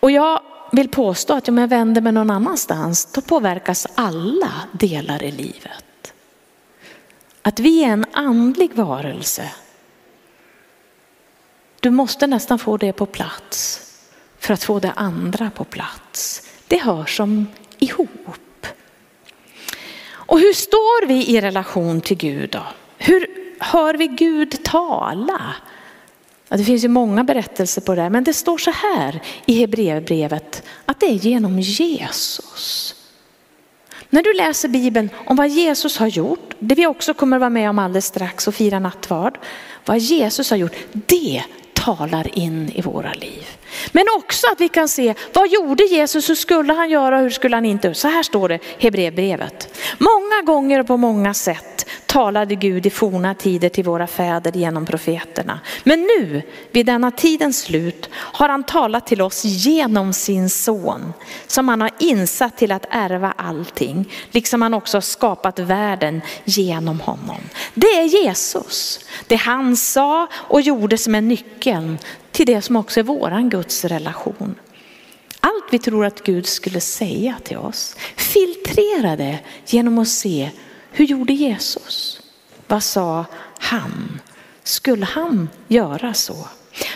Och 0.00 0.10
jag 0.10 0.40
vill 0.72 0.88
påstå 0.88 1.34
att 1.34 1.48
om 1.48 1.58
jag 1.58 1.68
vänder 1.68 2.00
mig 2.00 2.12
någon 2.12 2.30
annanstans, 2.30 3.12
då 3.12 3.20
påverkas 3.20 3.86
alla 3.94 4.52
delar 4.72 5.22
i 5.22 5.30
livet. 5.30 6.14
Att 7.42 7.60
vi 7.60 7.84
är 7.84 7.88
en 7.88 8.04
andlig 8.12 8.74
varelse. 8.74 9.50
Du 11.80 11.90
måste 11.90 12.26
nästan 12.26 12.58
få 12.58 12.76
det 12.76 12.92
på 12.92 13.06
plats 13.06 13.80
för 14.38 14.54
att 14.54 14.64
få 14.64 14.80
det 14.80 14.92
andra 14.92 15.50
på 15.50 15.64
plats. 15.64 16.48
Det 16.68 16.78
hör 16.78 17.04
som 17.04 17.46
ihop. 17.78 18.66
Och 20.04 20.38
hur 20.38 20.52
står 20.52 21.06
vi 21.06 21.26
i 21.26 21.40
relation 21.40 22.00
till 22.00 22.16
Gud 22.16 22.50
då? 22.50 22.62
Hur 22.98 23.26
hör 23.60 23.94
vi 23.94 24.06
Gud 24.06 24.64
tala? 24.64 25.54
Ja, 26.52 26.58
det 26.58 26.64
finns 26.64 26.84
ju 26.84 26.88
många 26.88 27.24
berättelser 27.24 27.80
på 27.80 27.94
det 27.94 28.02
här, 28.02 28.10
men 28.10 28.24
det 28.24 28.32
står 28.32 28.58
så 28.58 28.70
här 28.70 29.22
i 29.46 29.60
Hebreerbrevet 29.60 30.62
att 30.86 31.00
det 31.00 31.06
är 31.06 31.14
genom 31.14 31.60
Jesus. 31.60 32.94
När 34.10 34.22
du 34.22 34.32
läser 34.32 34.68
Bibeln 34.68 35.10
om 35.26 35.36
vad 35.36 35.48
Jesus 35.48 35.98
har 35.98 36.06
gjort, 36.06 36.54
det 36.58 36.74
vi 36.74 36.86
också 36.86 37.14
kommer 37.14 37.38
vara 37.38 37.50
med 37.50 37.70
om 37.70 37.78
alldeles 37.78 38.06
strax 38.06 38.48
och 38.48 38.54
fira 38.54 38.78
nattvard, 38.78 39.38
vad 39.84 39.98
Jesus 39.98 40.50
har 40.50 40.56
gjort, 40.56 40.76
det 40.92 41.42
talar 41.72 42.38
in 42.38 42.72
i 42.74 42.82
våra 42.82 43.12
liv. 43.12 43.46
Men 43.92 44.04
också 44.16 44.46
att 44.52 44.60
vi 44.60 44.68
kan 44.68 44.88
se, 44.88 45.14
vad 45.32 45.48
gjorde 45.48 45.84
Jesus, 45.84 46.30
hur 46.30 46.34
skulle 46.34 46.72
han 46.72 46.90
göra, 46.90 47.18
hur 47.18 47.30
skulle 47.30 47.56
han 47.56 47.64
inte? 47.64 47.94
Så 47.94 48.08
här 48.08 48.22
står 48.22 48.48
det 48.48 48.54
i 48.54 48.58
Hebreerbrevet. 48.78 49.80
Många 49.98 50.42
gånger 50.44 50.80
och 50.80 50.86
på 50.86 50.96
många 50.96 51.34
sätt 51.34 51.86
talade 52.12 52.54
Gud 52.54 52.86
i 52.86 52.90
forna 52.90 53.34
tider 53.34 53.68
till 53.68 53.84
våra 53.84 54.06
fäder 54.06 54.52
genom 54.52 54.86
profeterna. 54.86 55.60
Men 55.84 56.00
nu, 56.00 56.42
vid 56.72 56.86
denna 56.86 57.10
tidens 57.10 57.60
slut, 57.62 58.08
har 58.14 58.48
han 58.48 58.64
talat 58.64 59.06
till 59.06 59.22
oss 59.22 59.44
genom 59.44 60.12
sin 60.12 60.50
son, 60.50 61.12
som 61.46 61.68
han 61.68 61.80
har 61.80 61.90
insatt 61.98 62.58
till 62.58 62.72
att 62.72 62.86
ärva 62.90 63.34
allting, 63.36 64.12
liksom 64.30 64.62
han 64.62 64.74
också 64.74 64.96
har 64.96 65.02
skapat 65.02 65.58
världen 65.58 66.20
genom 66.44 67.00
honom. 67.00 67.40
Det 67.74 67.98
är 67.98 68.24
Jesus, 68.24 69.00
det 69.26 69.36
han 69.36 69.76
sa 69.76 70.28
och 70.34 70.60
gjorde 70.60 70.98
som 70.98 71.14
är 71.14 71.20
nyckeln 71.20 71.98
till 72.32 72.46
det 72.46 72.62
som 72.62 72.76
också 72.76 73.00
är 73.00 73.04
våran 73.04 73.50
Guds 73.50 73.84
relation. 73.84 74.54
Allt 75.40 75.64
vi 75.70 75.78
tror 75.78 76.06
att 76.06 76.22
Gud 76.22 76.46
skulle 76.46 76.80
säga 76.80 77.34
till 77.44 77.56
oss, 77.56 77.96
filtrera 78.16 79.16
det 79.16 79.38
genom 79.66 79.98
att 79.98 80.08
se 80.08 80.50
hur 80.90 81.04
gjorde 81.04 81.32
Jesus? 81.32 82.20
Vad 82.66 82.82
sa 82.82 83.24
han? 83.58 84.20
Skulle 84.62 85.04
han 85.04 85.48
göra 85.68 86.14
så? 86.14 86.48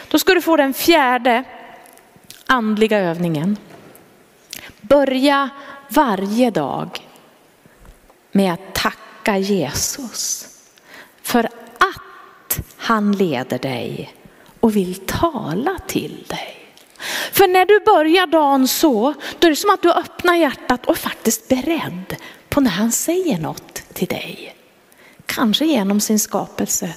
Då 0.09 0.19
ska 0.19 0.35
du 0.35 0.43
få 0.43 0.57
den 0.57 0.75
fjärde 0.75 1.45
andliga 2.47 2.99
övningen. 2.99 3.57
Börja 4.81 5.51
varje 5.89 6.51
dag 6.51 7.09
med 8.33 8.53
att 8.53 8.75
tacka 8.75 9.39
Jesus 9.39 10.49
för 11.23 11.45
att 11.79 12.61
han 12.77 13.13
leder 13.13 13.59
dig 13.59 14.15
och 14.67 14.77
vill 14.77 14.95
tala 14.95 15.79
till 15.87 16.25
dig. 16.29 16.57
För 17.33 17.49
när 17.49 17.67
du 17.67 17.81
börjar 17.81 18.27
dagen 18.27 18.69
så, 18.69 19.15
då 19.39 19.47
är 19.47 19.51
det 19.51 19.57
som 19.57 19.71
att 19.71 19.83
du 19.83 19.93
öppnar 19.93 20.35
hjärtat 20.35 20.87
och 20.87 20.97
är 20.97 21.01
faktiskt 21.01 21.49
beredd 21.49 22.17
på 22.49 22.61
när 22.61 22.71
han 22.71 22.93
säger 22.93 23.39
något 23.39 23.75
till 23.93 24.09
dig. 24.09 24.57
Kanske 25.27 25.65
genom 25.67 26.01
sin 26.01 26.19
skapelse, 26.19 26.95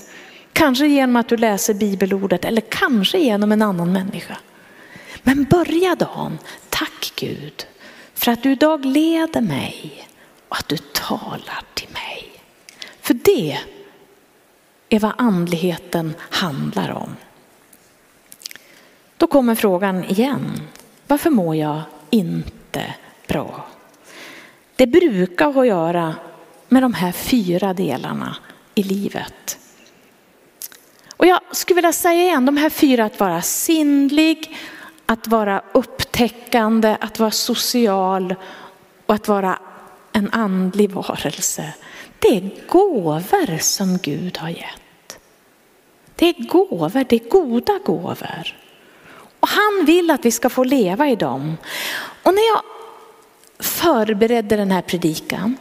kanske 0.54 0.88
genom 0.88 1.16
att 1.16 1.30
du 1.30 1.38
läser 1.38 1.74
bibelordet 1.74 2.46
eller 2.46 2.62
kanske 2.62 3.18
genom 3.20 3.52
en 3.52 3.62
annan 3.62 3.94
människa. 3.94 4.38
Men 5.24 5.44
börja 5.44 5.96
dagen, 5.96 6.38
tack 6.70 7.14
Gud 7.16 7.68
för 8.14 8.32
att 8.32 8.44
du 8.44 8.52
idag 8.52 8.86
leder 8.86 9.42
mig 9.42 10.08
och 10.50 10.58
att 10.58 10.68
du 10.68 10.78
talar 10.78 11.64
till 11.74 11.90
mig. 11.94 12.32
För 13.02 13.14
det 13.14 13.60
är 14.90 15.00
vad 15.00 15.14
andligheten 15.18 16.14
handlar 16.30 16.92
om. 16.92 17.16
Då 19.20 19.28
kommer 19.28 19.56
frågan 19.56 20.04
igen. 20.04 20.62
Varför 21.08 21.30
mår 21.30 21.56
jag 21.56 21.82
inte 22.10 22.94
bra? 23.28 23.66
Det 24.76 24.88
brukar 24.88 25.52
ha 25.52 25.62
att 25.62 25.68
göra 25.68 26.16
med 26.68 26.84
de 26.84 26.94
här 26.94 27.12
fyra 27.12 27.74
delarna 27.74 28.36
i 28.76 28.84
livet. 28.84 29.60
Och 31.18 31.26
jag 31.26 31.40
skulle 31.52 31.76
vilja 31.76 31.94
säga 31.94 32.24
igen, 32.24 32.46
de 32.46 32.58
här 32.58 32.70
fyra, 32.70 33.06
att 33.06 33.20
vara 33.20 33.42
sinnlig, 33.42 34.58
att 35.06 35.28
vara 35.28 35.62
upptäckande, 35.72 36.98
att 37.00 37.20
vara 37.20 37.32
social 37.32 38.36
och 39.06 39.16
att 39.16 39.28
vara 39.28 39.60
en 40.12 40.30
andlig 40.32 40.92
varelse. 40.92 41.74
Det 42.20 42.28
är 42.28 42.68
gåvor 42.68 43.58
som 43.58 43.98
Gud 43.98 44.38
har 44.38 44.50
gett. 44.50 45.20
Det 46.16 46.30
är 46.30 46.48
gåvor, 46.48 47.06
det 47.10 47.16
är 47.16 47.30
goda 47.30 47.80
gåvor. 47.86 48.59
Och 49.40 49.48
han 49.48 49.86
vill 49.86 50.12
att 50.12 50.26
vi 50.26 50.32
ska 50.32 50.50
få 50.50 50.64
leva 50.64 51.10
i 51.10 51.16
dem. 51.16 51.58
Och 52.24 52.34
när 52.34 52.48
jag 52.54 52.62
förberedde 53.60 54.56
den 54.56 54.72
här 54.72 54.82
predikan 54.82 55.58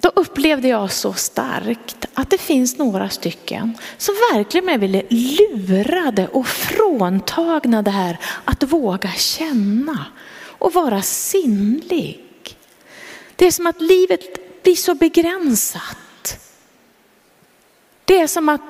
då 0.00 0.08
upplevde 0.14 0.68
jag 0.68 0.92
så 0.92 1.12
starkt 1.12 2.06
att 2.14 2.30
det 2.30 2.38
finns 2.38 2.78
några 2.78 3.08
stycken 3.08 3.78
som 3.96 4.14
verkligen 4.32 4.80
ville 4.80 5.02
lurade 5.08 6.28
och 6.28 6.46
fråntagna 6.46 7.82
det 7.82 7.90
här 7.90 8.18
att 8.44 8.62
våga 8.62 9.12
känna 9.12 10.06
och 10.58 10.72
vara 10.72 11.02
sinnlig. 11.02 12.24
Det 13.36 13.46
är 13.46 13.50
som 13.50 13.66
att 13.66 13.80
livet 13.80 14.20
blir 14.62 14.74
så 14.74 14.94
begränsat. 14.94 16.40
Det 18.04 18.20
är 18.20 18.26
som 18.26 18.48
att 18.48 18.60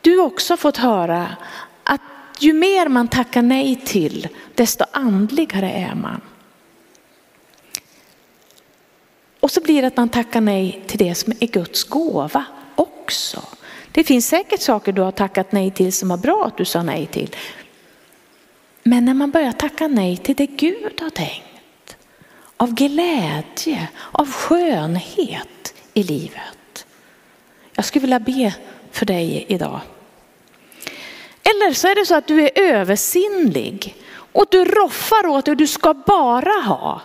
du 0.00 0.18
också 0.18 0.56
fått 0.56 0.76
höra 0.76 1.36
att 1.84 2.00
ju 2.42 2.52
mer 2.52 2.88
man 2.88 3.08
tackar 3.08 3.42
nej 3.42 3.76
till, 3.84 4.28
desto 4.54 4.84
andligare 4.92 5.70
är 5.70 5.94
man. 5.94 6.20
Och 9.40 9.50
så 9.50 9.60
blir 9.60 9.82
det 9.82 9.88
att 9.88 9.96
man 9.96 10.08
tackar 10.08 10.40
nej 10.40 10.82
till 10.86 10.98
det 10.98 11.14
som 11.14 11.32
är 11.40 11.46
Guds 11.46 11.84
gåva 11.84 12.44
också. 12.74 13.42
Det 13.92 14.04
finns 14.04 14.28
säkert 14.28 14.60
saker 14.60 14.92
du 14.92 15.02
har 15.02 15.12
tackat 15.12 15.52
nej 15.52 15.70
till 15.70 15.92
som 15.92 16.08
var 16.08 16.16
bra 16.16 16.44
att 16.46 16.56
du 16.56 16.64
sa 16.64 16.82
nej 16.82 17.06
till. 17.06 17.36
Men 18.82 19.04
när 19.04 19.14
man 19.14 19.30
börjar 19.30 19.52
tacka 19.52 19.88
nej 19.88 20.16
till 20.16 20.36
det 20.36 20.46
Gud 20.46 21.00
har 21.00 21.10
tänkt, 21.10 21.96
av 22.56 22.74
glädje, 22.74 23.88
av 24.12 24.32
skönhet 24.32 25.74
i 25.94 26.02
livet. 26.02 26.86
Jag 27.74 27.84
skulle 27.84 28.00
vilja 28.00 28.20
be 28.20 28.54
för 28.90 29.06
dig 29.06 29.44
idag. 29.48 29.80
Eller 31.50 31.74
så 31.74 31.88
är 31.88 31.94
det 31.94 32.06
så 32.06 32.14
att 32.14 32.26
du 32.26 32.42
är 32.42 32.50
översinnlig 32.54 33.96
och 34.32 34.46
du 34.50 34.64
roffar 34.64 35.26
åt 35.26 35.44
det 35.44 35.50
och 35.50 35.56
du 35.56 35.66
ska 35.66 35.94
bara 35.94 36.60
ha. 36.64 37.00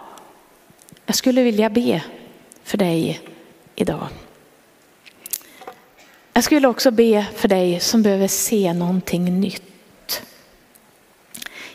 Jag 1.05 1.15
skulle 1.15 1.43
vilja 1.43 1.69
be 1.69 2.03
för 2.63 2.77
dig 2.77 3.21
idag. 3.75 4.07
Jag 6.33 6.43
skulle 6.43 6.67
också 6.67 6.91
be 6.91 7.25
för 7.35 7.47
dig 7.47 7.79
som 7.79 8.03
behöver 8.03 8.27
se 8.27 8.73
någonting 8.73 9.39
nytt. 9.39 10.21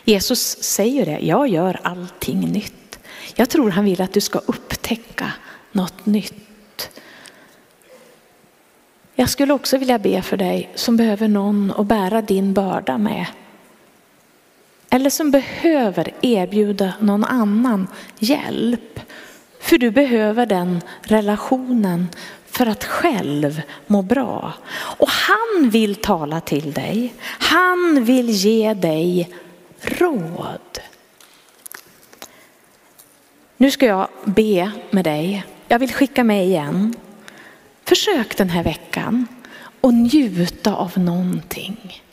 Jesus 0.03 0.63
säger 0.63 1.05
det, 1.05 1.19
jag 1.19 1.47
gör 1.47 1.79
allting 1.83 2.39
nytt. 2.39 2.99
Jag 3.35 3.49
tror 3.49 3.69
han 3.69 3.85
vill 3.85 4.01
att 4.01 4.13
du 4.13 4.21
ska 4.21 4.39
upptäcka 4.39 5.31
något 5.71 6.05
nytt. 6.05 6.50
Jag 9.21 9.29
skulle 9.29 9.53
också 9.53 9.77
vilja 9.77 9.99
be 9.99 10.21
för 10.21 10.37
dig 10.37 10.69
som 10.75 10.97
behöver 10.97 11.27
någon 11.27 11.73
att 11.77 11.85
bära 11.85 12.21
din 12.21 12.53
börda 12.53 12.97
med. 12.97 13.25
Eller 14.89 15.09
som 15.09 15.31
behöver 15.31 16.13
erbjuda 16.21 16.93
någon 16.99 17.23
annan 17.23 17.87
hjälp 18.19 18.99
för 19.59 19.77
du 19.77 19.91
behöver 19.91 20.45
den 20.45 20.81
relationen 21.01 22.07
för 22.45 22.65
att 22.65 22.83
själv 22.83 23.61
må 23.87 24.01
bra. 24.01 24.53
Och 24.73 25.09
han 25.09 25.69
vill 25.69 25.95
tala 25.95 26.41
till 26.41 26.73
dig. 26.73 27.13
Han 27.23 28.03
vill 28.03 28.29
ge 28.29 28.73
dig 28.73 29.29
råd. 29.81 30.79
Nu 33.57 33.71
ska 33.71 33.85
jag 33.85 34.07
be 34.23 34.71
med 34.89 35.03
dig. 35.03 35.45
Jag 35.67 35.79
vill 35.79 35.93
skicka 35.93 36.23
med 36.23 36.45
igen. 36.45 36.95
Försök 37.91 38.37
den 38.37 38.49
här 38.49 38.63
veckan 38.63 39.27
och 39.81 39.93
njuta 39.93 40.75
av 40.75 40.97
någonting. 40.97 42.03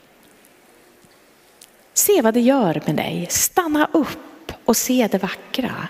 Se 1.95 2.23
vad 2.23 2.35
det 2.35 2.41
gör 2.41 2.83
med 2.87 2.97
dig. 2.97 3.27
Stanna 3.31 3.89
upp 3.93 4.53
och 4.65 4.77
se 4.77 5.09
det 5.13 5.19
vackra. 5.19 5.89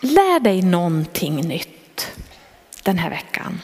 Lär 0.00 0.40
dig 0.40 0.62
någonting 0.62 1.48
nytt 1.48 2.12
den 2.82 2.98
här 2.98 3.10
veckan. 3.10 3.60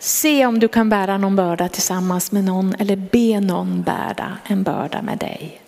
Se 0.00 0.46
om 0.46 0.58
du 0.58 0.68
kan 0.68 0.88
bära 0.88 1.18
någon 1.18 1.36
börda 1.36 1.68
tillsammans 1.68 2.32
med 2.32 2.44
någon 2.44 2.74
eller 2.74 2.96
be 2.96 3.40
någon 3.40 3.82
bära 3.82 4.38
en 4.46 4.62
börda 4.62 5.02
med 5.02 5.18
dig. 5.18 5.60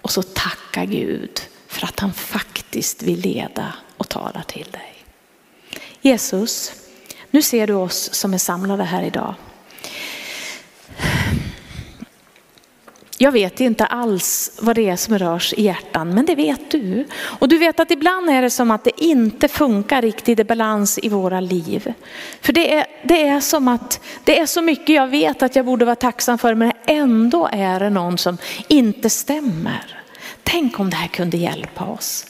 Och 0.00 0.10
så 0.10 0.22
tacka 0.22 0.84
Gud 0.84 1.40
för 1.74 1.86
att 1.86 2.00
han 2.00 2.12
faktiskt 2.12 3.02
vill 3.02 3.20
leda 3.20 3.74
och 3.96 4.08
tala 4.08 4.42
till 4.42 4.66
dig. 4.70 4.94
Jesus, 6.00 6.72
nu 7.30 7.42
ser 7.42 7.66
du 7.66 7.72
oss 7.72 8.14
som 8.14 8.34
är 8.34 8.38
samlade 8.38 8.84
här 8.84 9.02
idag. 9.02 9.34
Jag 13.18 13.32
vet 13.32 13.60
inte 13.60 13.86
alls 13.86 14.58
vad 14.62 14.76
det 14.76 14.88
är 14.88 14.96
som 14.96 15.18
rörs 15.18 15.52
i 15.52 15.62
hjärtan, 15.62 16.14
men 16.14 16.26
det 16.26 16.34
vet 16.34 16.70
du. 16.70 17.06
Och 17.14 17.48
du 17.48 17.58
vet 17.58 17.80
att 17.80 17.90
ibland 17.90 18.30
är 18.30 18.42
det 18.42 18.50
som 18.50 18.70
att 18.70 18.84
det 18.84 19.04
inte 19.04 19.48
funkar 19.48 20.02
riktigt 20.02 20.40
i 20.40 20.44
balans 20.44 20.98
i 21.02 21.08
våra 21.08 21.40
liv. 21.40 21.92
För 22.40 22.52
det 22.52 22.74
är, 22.74 22.86
det 23.02 23.28
är 23.28 23.40
som 23.40 23.68
att 23.68 24.00
det 24.24 24.38
är 24.38 24.46
så 24.46 24.62
mycket 24.62 24.96
jag 24.96 25.06
vet 25.06 25.42
att 25.42 25.56
jag 25.56 25.66
borde 25.66 25.84
vara 25.84 25.96
tacksam 25.96 26.38
för, 26.38 26.54
men 26.54 26.72
ändå 26.86 27.48
är 27.52 27.80
det 27.80 27.90
någon 27.90 28.18
som 28.18 28.38
inte 28.68 29.10
stämmer. 29.10 30.03
Tänk 30.44 30.80
om 30.80 30.90
det 30.90 30.96
här 30.96 31.08
kunde 31.08 31.36
hjälpa 31.36 31.84
oss. 31.84 32.26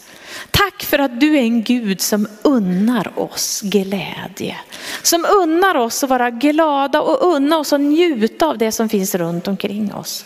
Tack 0.51 0.83
för 0.83 0.99
att 0.99 1.21
du 1.21 1.37
är 1.37 1.43
en 1.43 1.63
Gud 1.63 2.01
som 2.01 2.29
unnar 2.43 3.19
oss 3.19 3.61
glädje. 3.65 4.57
Som 5.03 5.27
unnar 5.43 5.75
oss 5.75 6.05
att 6.05 6.11
vara 6.11 6.31
glada 6.31 7.01
och 7.01 7.35
unnar 7.35 7.59
oss 7.59 7.73
att 7.73 7.81
njuta 7.81 8.47
av 8.47 8.59
det 8.59 8.73
som 8.73 8.89
finns 8.89 9.15
runt 9.15 9.49
omkring 9.49 9.95
oss. 9.95 10.25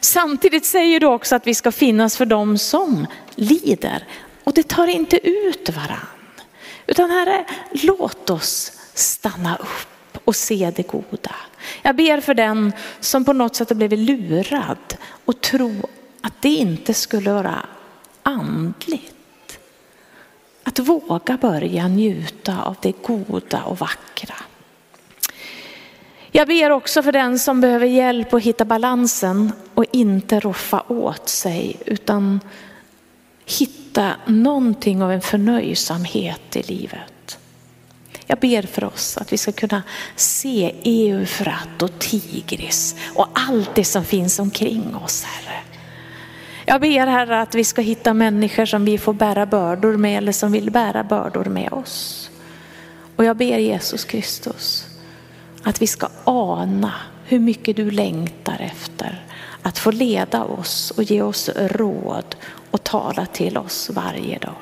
Samtidigt 0.00 0.66
säger 0.66 1.00
du 1.00 1.06
också 1.06 1.36
att 1.36 1.46
vi 1.46 1.54
ska 1.54 1.72
finnas 1.72 2.16
för 2.16 2.26
dem 2.26 2.58
som 2.58 3.06
lider. 3.34 4.04
Och 4.44 4.52
det 4.54 4.68
tar 4.68 4.86
inte 4.86 5.28
ut 5.28 5.70
varann. 5.70 6.06
Utan 6.86 7.10
Herre, 7.10 7.44
låt 7.72 8.30
oss 8.30 8.72
stanna 8.94 9.56
upp 9.56 10.18
och 10.24 10.36
se 10.36 10.72
det 10.76 10.82
goda. 10.82 11.34
Jag 11.82 11.96
ber 11.96 12.20
för 12.20 12.34
den 12.34 12.72
som 13.00 13.24
på 13.24 13.32
något 13.32 13.56
sätt 13.56 13.68
har 13.68 13.76
blivit 13.76 13.98
lurad 13.98 14.96
och 15.24 15.40
tro 15.40 15.88
att 16.22 16.42
det 16.42 16.48
inte 16.48 16.94
skulle 16.94 17.32
vara 17.32 17.66
andligt. 18.22 19.58
Att 20.64 20.78
våga 20.78 21.36
börja 21.36 21.88
njuta 21.88 22.62
av 22.62 22.76
det 22.80 23.02
goda 23.02 23.62
och 23.62 23.78
vackra. 23.78 24.34
Jag 26.30 26.48
ber 26.48 26.70
också 26.70 27.02
för 27.02 27.12
den 27.12 27.38
som 27.38 27.60
behöver 27.60 27.86
hjälp 27.86 28.34
att 28.34 28.42
hitta 28.42 28.64
balansen 28.64 29.52
och 29.74 29.84
inte 29.92 30.40
roffa 30.40 30.82
åt 30.88 31.28
sig 31.28 31.76
utan 31.86 32.40
hitta 33.46 34.12
någonting 34.26 35.02
av 35.02 35.12
en 35.12 35.20
förnöjsamhet 35.20 36.56
i 36.56 36.62
livet. 36.62 37.38
Jag 38.26 38.38
ber 38.38 38.62
för 38.62 38.84
oss 38.84 39.16
att 39.16 39.32
vi 39.32 39.38
ska 39.38 39.52
kunna 39.52 39.82
se 40.16 40.74
Eufrat 40.84 41.82
och 41.82 41.98
Tigris 41.98 42.96
och 43.14 43.28
allt 43.32 43.74
det 43.74 43.84
som 43.84 44.04
finns 44.04 44.38
omkring 44.38 44.96
oss, 44.96 45.22
Herre. 45.22 45.67
Jag 46.68 46.80
ber 46.80 47.06
Herre 47.06 47.40
att 47.40 47.54
vi 47.54 47.64
ska 47.64 47.80
hitta 47.82 48.14
människor 48.14 48.66
som 48.66 48.84
vi 48.84 48.98
får 48.98 49.12
bära 49.12 49.46
bördor 49.46 49.96
med 49.96 50.18
eller 50.18 50.32
som 50.32 50.52
vill 50.52 50.70
bära 50.70 51.04
bördor 51.04 51.44
med 51.44 51.72
oss. 51.72 52.30
Och 53.16 53.24
jag 53.24 53.36
ber 53.36 53.58
Jesus 53.58 54.04
Kristus 54.04 54.86
att 55.62 55.82
vi 55.82 55.86
ska 55.86 56.08
ana 56.24 56.92
hur 57.24 57.38
mycket 57.38 57.76
du 57.76 57.90
längtar 57.90 58.60
efter 58.60 59.26
att 59.62 59.78
få 59.78 59.90
leda 59.90 60.44
oss 60.44 60.90
och 60.90 61.02
ge 61.02 61.22
oss 61.22 61.50
råd 61.56 62.36
och 62.70 62.84
tala 62.84 63.26
till 63.26 63.58
oss 63.58 63.90
varje 63.94 64.38
dag. 64.38 64.56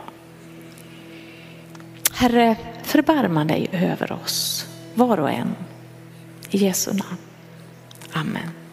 Herre, 2.12 2.56
förbarma 2.82 3.44
dig 3.44 3.68
över 3.72 4.12
oss, 4.12 4.66
var 4.94 5.20
och 5.20 5.30
en. 5.30 5.54
I 6.50 6.58
Jesu 6.58 6.90
namn. 6.90 7.18
Amen. 8.12 8.65